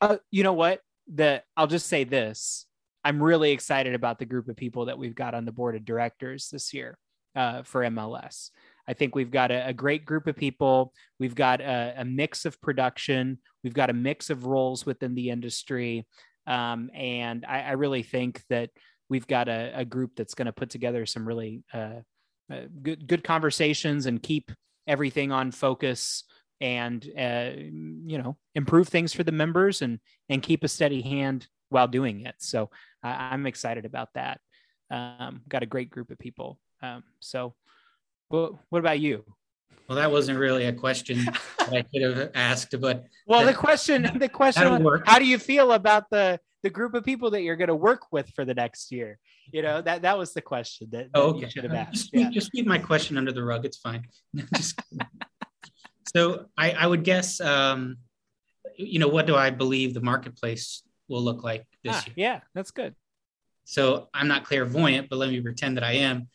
uh, 0.02 0.18
you 0.32 0.44
know 0.44 0.54
what? 0.54 0.82
The 1.14 1.44
I'll 1.56 1.68
just 1.68 1.88
say 1.88 2.04
this. 2.04 2.66
I'm 3.04 3.22
really 3.22 3.52
excited 3.52 3.96
about 3.96 4.20
the 4.20 4.26
group 4.26 4.48
of 4.48 4.56
people 4.56 4.86
that 4.86 4.98
we've 4.98 5.16
got 5.16 5.34
on 5.34 5.46
the 5.46 5.52
board 5.52 5.76
of 5.76 5.86
directors 5.86 6.50
this 6.50 6.74
year 6.74 6.98
uh, 7.36 7.64
for 7.64 7.82
MLS. 7.84 8.50
I 8.88 8.94
think 8.94 9.16
we've 9.16 9.32
got 9.32 9.52
a, 9.52 9.68
a 9.68 9.74
great 9.74 10.06
group 10.06 10.28
of 10.28 10.36
people. 10.36 10.94
We've 11.20 11.36
got 11.36 11.62
a, 11.62 11.94
a, 11.98 12.06
mix 12.06 12.46
of 12.46 12.60
production. 12.62 13.40
We've 13.64 13.74
got 13.74 13.90
a 13.90 13.94
mix 13.94 14.30
of 14.30 14.46
roles 14.46 14.86
within 14.86 15.16
the 15.16 15.30
industry. 15.30 16.06
Um, 16.48 16.90
and 16.94 17.46
I, 17.46 17.62
I, 17.62 17.72
really 17.72 18.04
think 18.04 18.42
that 18.50 18.70
we've 19.10 19.28
got 19.28 19.48
a, 19.48 19.72
a 19.74 19.86
group 19.86 20.12
that's 20.18 20.34
going 20.34 20.48
to 20.48 20.52
put 20.52 20.70
together 20.70 21.06
some 21.06 21.26
really 21.26 21.64
uh, 21.74 22.02
uh, 22.52 22.62
good 22.82 23.08
good 23.08 23.24
conversations 23.24 24.06
and 24.06 24.22
keep 24.22 24.52
everything 24.86 25.32
on 25.32 25.52
focus 25.52 26.26
and 26.60 27.10
uh, 27.18 27.52
you 27.56 28.18
know 28.18 28.36
improve 28.56 28.90
things 28.90 29.14
for 29.14 29.24
the 29.24 29.32
members 29.32 29.82
and 29.82 30.00
and 30.28 30.44
keep 30.44 30.66
a 30.66 30.68
steady 30.68 31.02
hand 31.02 31.48
while 31.70 31.88
doing 31.88 32.26
it. 32.26 32.36
So 32.40 32.70
I, 33.02 33.34
am 33.34 33.46
excited 33.46 33.86
about 33.86 34.10
that. 34.14 34.40
Um, 34.92 35.42
got 35.48 35.64
a 35.64 35.68
great 35.68 35.90
group 35.90 36.12
of 36.12 36.20
people. 36.20 36.60
Um, 36.82 37.04
so, 37.20 37.56
well, 38.34 38.60
what 38.70 38.80
about 38.80 39.00
you? 39.00 39.24
Well, 39.88 39.98
that 39.98 40.12
wasn't 40.12 40.40
really 40.40 40.66
a 40.66 40.74
question 40.74 41.20
I 41.60 41.84
could 41.94 42.02
have 42.02 42.32
asked, 42.34 42.76
but 42.82 43.06
well, 43.28 43.46
the 43.46 43.54
question, 43.54 44.10
the 44.20 44.28
question, 44.28 44.84
how 45.06 45.20
do 45.20 45.26
you 45.26 45.38
feel 45.38 45.72
about 45.74 46.10
the 46.10 46.40
the 46.64 46.70
group 46.70 46.96
of 46.96 47.04
people 47.04 47.30
that 47.32 47.44
you're 47.44 47.58
going 47.58 47.68
to 47.68 47.76
work 47.76 48.12
with 48.12 48.30
for 48.30 48.44
the 48.44 48.56
next 48.56 48.92
year? 48.92 49.20
You 49.52 49.62
know, 49.62 49.82
that 49.84 50.02
that 50.02 50.18
was 50.18 50.34
the 50.34 50.42
question 50.42 50.88
that, 50.92 51.12
that 51.14 51.20
oh, 51.20 51.30
okay. 51.30 51.42
you 51.42 51.50
should 51.50 51.64
have 51.66 51.74
asked. 51.74 51.94
Just, 51.94 52.14
yeah. 52.14 52.30
just 52.32 52.52
keep 52.52 52.66
my 52.66 52.80
question 52.80 53.20
under 53.20 53.32
the 53.32 53.44
rug. 53.44 53.66
It's 53.66 53.78
fine. 53.78 54.08
so 56.16 56.46
I, 56.58 56.72
I 56.72 56.88
would 56.88 57.04
guess, 57.04 57.40
um, 57.40 57.98
you 58.78 58.98
know, 58.98 59.10
what 59.10 59.28
do 59.28 59.36
I 59.36 59.52
believe 59.52 59.94
the 59.94 60.02
marketplace 60.02 60.82
will 61.08 61.22
look 61.22 61.44
like 61.44 61.68
this 61.84 61.98
ah, 61.98 62.04
year? 62.08 62.14
Yeah, 62.16 62.40
that's 62.56 62.72
good. 62.72 62.96
So 63.66 64.10
I'm 64.12 64.28
not 64.28 64.44
clairvoyant, 64.44 65.10
but 65.10 65.18
let 65.18 65.30
me 65.30 65.40
pretend 65.40 65.78
that 65.78 65.84
I 65.84 65.94
am. 65.94 66.30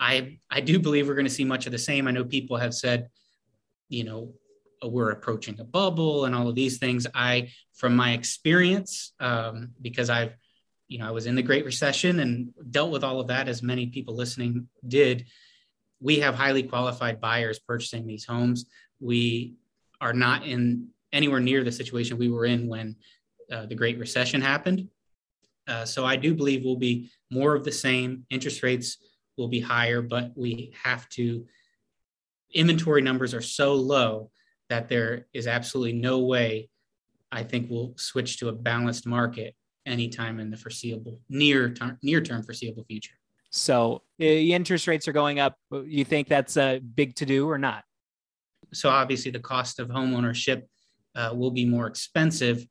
I 0.00 0.38
I 0.50 0.60
do 0.60 0.78
believe 0.78 1.08
we're 1.08 1.14
going 1.14 1.26
to 1.26 1.30
see 1.30 1.44
much 1.44 1.66
of 1.66 1.72
the 1.72 1.78
same. 1.78 2.06
I 2.06 2.12
know 2.12 2.24
people 2.24 2.56
have 2.56 2.74
said, 2.74 3.08
you 3.88 4.04
know, 4.04 4.34
we're 4.84 5.10
approaching 5.10 5.58
a 5.60 5.64
bubble 5.64 6.24
and 6.24 6.34
all 6.34 6.48
of 6.48 6.54
these 6.54 6.78
things. 6.78 7.06
I, 7.14 7.50
from 7.74 7.96
my 7.96 8.12
experience, 8.12 9.12
um, 9.20 9.70
because 9.80 10.10
I've, 10.10 10.34
you 10.86 10.98
know, 10.98 11.08
I 11.08 11.10
was 11.10 11.26
in 11.26 11.34
the 11.34 11.42
Great 11.42 11.64
Recession 11.64 12.20
and 12.20 12.50
dealt 12.70 12.90
with 12.90 13.04
all 13.04 13.20
of 13.20 13.28
that, 13.28 13.48
as 13.48 13.62
many 13.62 13.86
people 13.86 14.14
listening 14.14 14.68
did. 14.86 15.26
We 16.00 16.20
have 16.20 16.34
highly 16.34 16.62
qualified 16.62 17.20
buyers 17.20 17.58
purchasing 17.58 18.06
these 18.06 18.24
homes. 18.24 18.66
We 19.00 19.54
are 20.00 20.12
not 20.12 20.46
in 20.46 20.88
anywhere 21.12 21.40
near 21.40 21.64
the 21.64 21.72
situation 21.72 22.18
we 22.18 22.30
were 22.30 22.44
in 22.44 22.68
when 22.68 22.96
uh, 23.52 23.66
the 23.66 23.74
Great 23.74 23.98
Recession 23.98 24.40
happened. 24.40 24.88
Uh, 25.66 25.84
so 25.84 26.06
I 26.06 26.16
do 26.16 26.34
believe 26.34 26.64
we'll 26.64 26.76
be 26.76 27.10
more 27.30 27.54
of 27.54 27.64
the 27.64 27.72
same. 27.72 28.24
Interest 28.30 28.62
rates 28.62 28.98
will 29.38 29.48
be 29.48 29.60
higher, 29.60 30.02
but 30.02 30.32
we 30.36 30.74
have 30.82 31.08
to. 31.10 31.46
Inventory 32.54 33.02
numbers 33.02 33.34
are 33.34 33.42
so 33.42 33.74
low 33.74 34.30
that 34.68 34.88
there 34.88 35.26
is 35.32 35.46
absolutely 35.46 35.92
no 35.92 36.20
way 36.20 36.68
I 37.30 37.42
think 37.42 37.70
we'll 37.70 37.94
switch 37.96 38.38
to 38.38 38.48
a 38.48 38.52
balanced 38.52 39.06
market 39.06 39.54
anytime 39.86 40.40
in 40.40 40.50
the 40.50 40.56
foreseeable 40.56 41.20
near 41.28 41.72
term 41.72 41.98
near 42.02 42.20
term 42.20 42.42
foreseeable 42.42 42.84
future. 42.84 43.14
So 43.50 44.02
the 44.18 44.52
interest 44.52 44.86
rates 44.86 45.08
are 45.08 45.12
going 45.12 45.40
up. 45.40 45.56
You 45.70 46.04
think 46.04 46.28
that's 46.28 46.56
a 46.56 46.80
big 46.80 47.14
to 47.16 47.26
do 47.26 47.48
or 47.48 47.58
not? 47.58 47.84
So 48.72 48.90
obviously 48.90 49.30
the 49.30 49.40
cost 49.40 49.78
of 49.78 49.88
homeownership 49.88 50.64
uh, 51.14 51.32
will 51.34 51.50
be 51.50 51.64
more 51.64 51.86
expensive. 51.86 52.66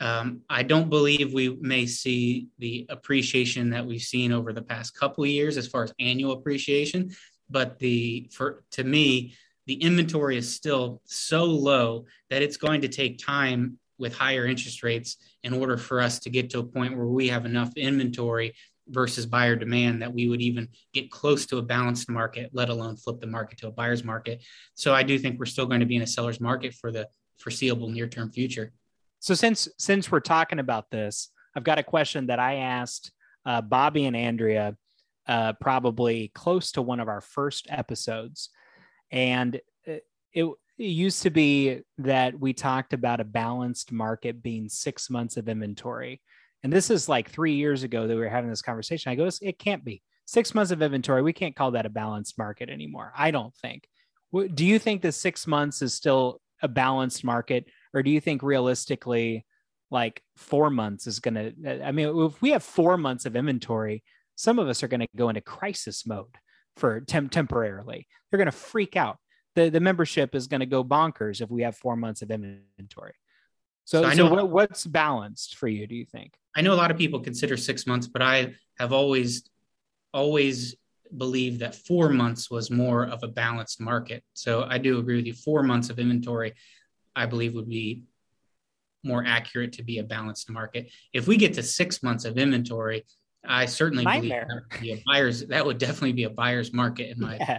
Um, 0.00 0.40
I 0.48 0.62
don't 0.62 0.88
believe 0.88 1.32
we 1.32 1.50
may 1.60 1.86
see 1.86 2.48
the 2.58 2.86
appreciation 2.88 3.70
that 3.70 3.86
we've 3.86 4.00
seen 4.00 4.32
over 4.32 4.52
the 4.52 4.62
past 4.62 4.98
couple 4.98 5.26
years 5.26 5.58
as 5.58 5.68
far 5.68 5.84
as 5.84 5.92
annual 6.00 6.32
appreciation, 6.32 7.10
but 7.50 7.78
the 7.78 8.30
for 8.32 8.64
to 8.72 8.84
me 8.84 9.34
the 9.66 9.74
inventory 9.74 10.36
is 10.36 10.52
still 10.52 11.02
so 11.04 11.44
low 11.44 12.06
that 12.30 12.42
it's 12.42 12.56
going 12.56 12.80
to 12.80 12.88
take 12.88 13.18
time 13.18 13.78
with 13.98 14.16
higher 14.16 14.46
interest 14.46 14.82
rates 14.82 15.16
in 15.44 15.52
order 15.52 15.76
for 15.76 16.00
us 16.00 16.18
to 16.20 16.30
get 16.30 16.48
to 16.50 16.58
a 16.60 16.64
point 16.64 16.96
where 16.96 17.06
we 17.06 17.28
have 17.28 17.44
enough 17.44 17.70
inventory 17.76 18.54
versus 18.88 19.26
buyer 19.26 19.54
demand 19.54 20.02
that 20.02 20.12
we 20.12 20.28
would 20.28 20.40
even 20.40 20.66
get 20.92 21.10
close 21.10 21.46
to 21.46 21.58
a 21.58 21.62
balanced 21.62 22.08
market, 22.08 22.50
let 22.52 22.70
alone 22.70 22.96
flip 22.96 23.20
the 23.20 23.26
market 23.26 23.58
to 23.58 23.68
a 23.68 23.70
buyer's 23.70 24.02
market. 24.02 24.42
So 24.74 24.94
I 24.94 25.02
do 25.02 25.18
think 25.18 25.38
we're 25.38 25.46
still 25.46 25.66
going 25.66 25.80
to 25.80 25.86
be 25.86 25.96
in 25.96 26.02
a 26.02 26.06
seller's 26.06 26.40
market 26.40 26.74
for 26.74 26.90
the 26.90 27.06
foreseeable 27.38 27.88
near-term 27.88 28.32
future. 28.32 28.72
So 29.20 29.34
since 29.34 29.68
since 29.78 30.10
we're 30.10 30.20
talking 30.20 30.58
about 30.58 30.90
this, 30.90 31.28
I've 31.54 31.64
got 31.64 31.78
a 31.78 31.84
question 31.84 32.26
that 32.26 32.38
I 32.38 32.56
asked 32.56 33.12
uh, 33.46 33.60
Bobby 33.60 34.06
and 34.06 34.16
Andrea 34.16 34.76
uh, 35.26 35.52
probably 35.60 36.32
close 36.34 36.72
to 36.72 36.82
one 36.82 37.00
of 37.00 37.08
our 37.08 37.20
first 37.20 37.66
episodes 37.70 38.50
and 39.10 39.60
it, 39.84 40.04
it 40.32 40.46
used 40.76 41.22
to 41.22 41.30
be 41.30 41.80
that 41.98 42.38
we 42.38 42.52
talked 42.52 42.92
about 42.92 43.20
a 43.20 43.24
balanced 43.24 43.92
market 43.92 44.42
being 44.42 44.68
six 44.68 45.10
months 45.10 45.36
of 45.36 45.48
inventory. 45.48 46.20
And 46.62 46.72
this 46.72 46.90
is 46.90 47.08
like 47.08 47.30
three 47.30 47.54
years 47.54 47.82
ago 47.82 48.06
that 48.06 48.14
we 48.14 48.20
were 48.20 48.28
having 48.28 48.50
this 48.50 48.62
conversation. 48.62 49.10
I 49.10 49.14
go, 49.14 49.28
it 49.40 49.58
can't 49.58 49.84
be 49.84 50.02
six 50.26 50.54
months 50.54 50.70
of 50.70 50.82
inventory. 50.82 51.22
We 51.22 51.32
can't 51.32 51.56
call 51.56 51.72
that 51.72 51.86
a 51.86 51.90
balanced 51.90 52.38
market 52.38 52.68
anymore. 52.68 53.12
I 53.16 53.30
don't 53.30 53.54
think. 53.56 53.88
Do 54.54 54.64
you 54.64 54.78
think 54.78 55.02
the 55.02 55.12
six 55.12 55.46
months 55.46 55.82
is 55.82 55.94
still 55.94 56.40
a 56.62 56.68
balanced 56.68 57.24
market, 57.24 57.66
or 57.94 58.02
do 58.02 58.10
you 58.10 58.20
think 58.20 58.42
realistically, 58.42 59.44
like 59.90 60.22
four 60.36 60.70
months 60.70 61.06
is 61.06 61.20
going 61.20 61.34
to? 61.34 61.84
I 61.84 61.92
mean, 61.92 62.08
if 62.26 62.40
we 62.40 62.50
have 62.50 62.62
four 62.62 62.96
months 62.96 63.26
of 63.26 63.36
inventory, 63.36 64.02
some 64.36 64.58
of 64.58 64.68
us 64.68 64.82
are 64.82 64.88
going 64.88 65.00
to 65.00 65.08
go 65.16 65.28
into 65.28 65.40
crisis 65.40 66.06
mode 66.06 66.36
for 66.76 67.00
temp- 67.00 67.30
temporarily. 67.32 68.06
They're 68.30 68.38
going 68.38 68.46
to 68.46 68.52
freak 68.52 68.96
out. 68.96 69.18
The, 69.56 69.68
the 69.68 69.80
membership 69.80 70.34
is 70.34 70.46
going 70.46 70.60
to 70.60 70.66
go 70.66 70.84
bonkers 70.84 71.40
if 71.40 71.50
we 71.50 71.62
have 71.62 71.76
four 71.76 71.96
months 71.96 72.22
of 72.22 72.30
inventory. 72.30 73.14
So, 73.84 74.02
so, 74.02 74.08
I 74.08 74.14
know, 74.14 74.28
so 74.28 74.34
what, 74.34 74.50
what's 74.50 74.86
balanced 74.86 75.56
for 75.56 75.66
you, 75.66 75.88
do 75.88 75.96
you 75.96 76.04
think? 76.04 76.34
I 76.54 76.62
know 76.62 76.72
a 76.72 76.76
lot 76.76 76.92
of 76.92 76.96
people 76.96 77.18
consider 77.18 77.56
six 77.56 77.86
months, 77.86 78.06
but 78.06 78.22
I 78.22 78.54
have 78.78 78.92
always, 78.92 79.42
always 80.14 80.76
believed 81.16 81.60
that 81.60 81.74
four 81.74 82.08
months 82.08 82.50
was 82.50 82.70
more 82.70 83.04
of 83.04 83.24
a 83.24 83.28
balanced 83.28 83.80
market. 83.80 84.22
So 84.32 84.64
I 84.68 84.78
do 84.78 85.00
agree 85.00 85.16
with 85.16 85.26
you. 85.26 85.34
Four 85.34 85.64
months 85.64 85.90
of 85.90 85.98
inventory, 85.98 86.54
I 87.16 87.26
believe, 87.26 87.54
would 87.54 87.68
be 87.68 88.04
more 89.02 89.24
accurate 89.26 89.72
to 89.74 89.82
be 89.82 89.98
a 89.98 90.04
balanced 90.04 90.50
market. 90.50 90.92
If 91.12 91.26
we 91.26 91.36
get 91.36 91.54
to 91.54 91.62
six 91.62 92.02
months 92.02 92.24
of 92.24 92.36
inventory, 92.38 93.04
I 93.44 93.66
certainly 93.66 94.04
Nightmare. 94.04 94.46
believe 94.46 94.62
that 94.70 94.76
would 94.76 94.80
be 94.80 94.92
a 94.92 95.02
buyer's. 95.06 95.46
That 95.46 95.66
would 95.66 95.78
definitely 95.78 96.12
be 96.12 96.24
a 96.24 96.30
buyer's 96.30 96.72
market 96.72 97.10
in 97.10 97.20
my. 97.20 97.36
Yeah. 97.36 97.58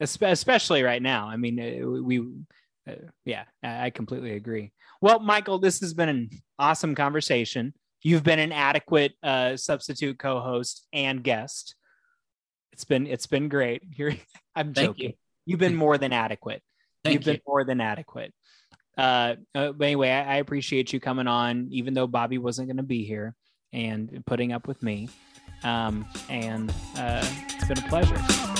Especially 0.00 0.82
right 0.82 1.02
now. 1.02 1.26
I 1.28 1.36
mean, 1.36 1.58
uh, 1.58 2.02
we, 2.02 2.20
uh, 2.88 2.92
yeah, 3.24 3.44
I 3.62 3.90
completely 3.90 4.32
agree. 4.32 4.72
Well, 5.00 5.20
Michael, 5.20 5.58
this 5.58 5.80
has 5.80 5.94
been 5.94 6.08
an 6.08 6.30
awesome 6.58 6.94
conversation. 6.94 7.74
You've 8.02 8.22
been 8.22 8.38
an 8.38 8.52
adequate 8.52 9.14
uh, 9.22 9.56
substitute 9.56 10.18
co-host 10.18 10.86
and 10.92 11.22
guest. 11.22 11.74
It's 12.72 12.84
been 12.84 13.06
it's 13.06 13.26
been 13.26 13.48
great. 13.48 13.82
You're, 13.96 14.12
I'm 14.54 14.74
Thank 14.74 14.98
joking. 14.98 15.14
You. 15.46 15.54
have 15.54 15.60
been 15.60 15.74
more 15.74 15.98
than 15.98 16.12
adequate. 16.12 16.62
Thank 17.06 17.14
You've 17.14 17.26
you. 17.26 17.32
been 17.34 17.42
more 17.46 17.64
than 17.64 17.80
adequate. 17.80 18.32
Uh, 18.96 19.36
uh, 19.54 19.72
but 19.72 19.84
anyway, 19.84 20.10
I, 20.10 20.34
I 20.34 20.36
appreciate 20.36 20.92
you 20.92 21.00
coming 21.00 21.26
on, 21.26 21.68
even 21.70 21.94
though 21.94 22.06
Bobby 22.06 22.38
wasn't 22.38 22.68
going 22.68 22.78
to 22.78 22.82
be 22.82 23.04
here 23.04 23.34
and 23.72 24.22
putting 24.26 24.52
up 24.52 24.66
with 24.66 24.82
me. 24.82 25.08
Um, 25.64 26.06
and 26.28 26.70
uh, 26.96 27.26
it's 27.50 27.68
been 27.68 27.78
a 27.78 27.88
pleasure. 27.88 28.55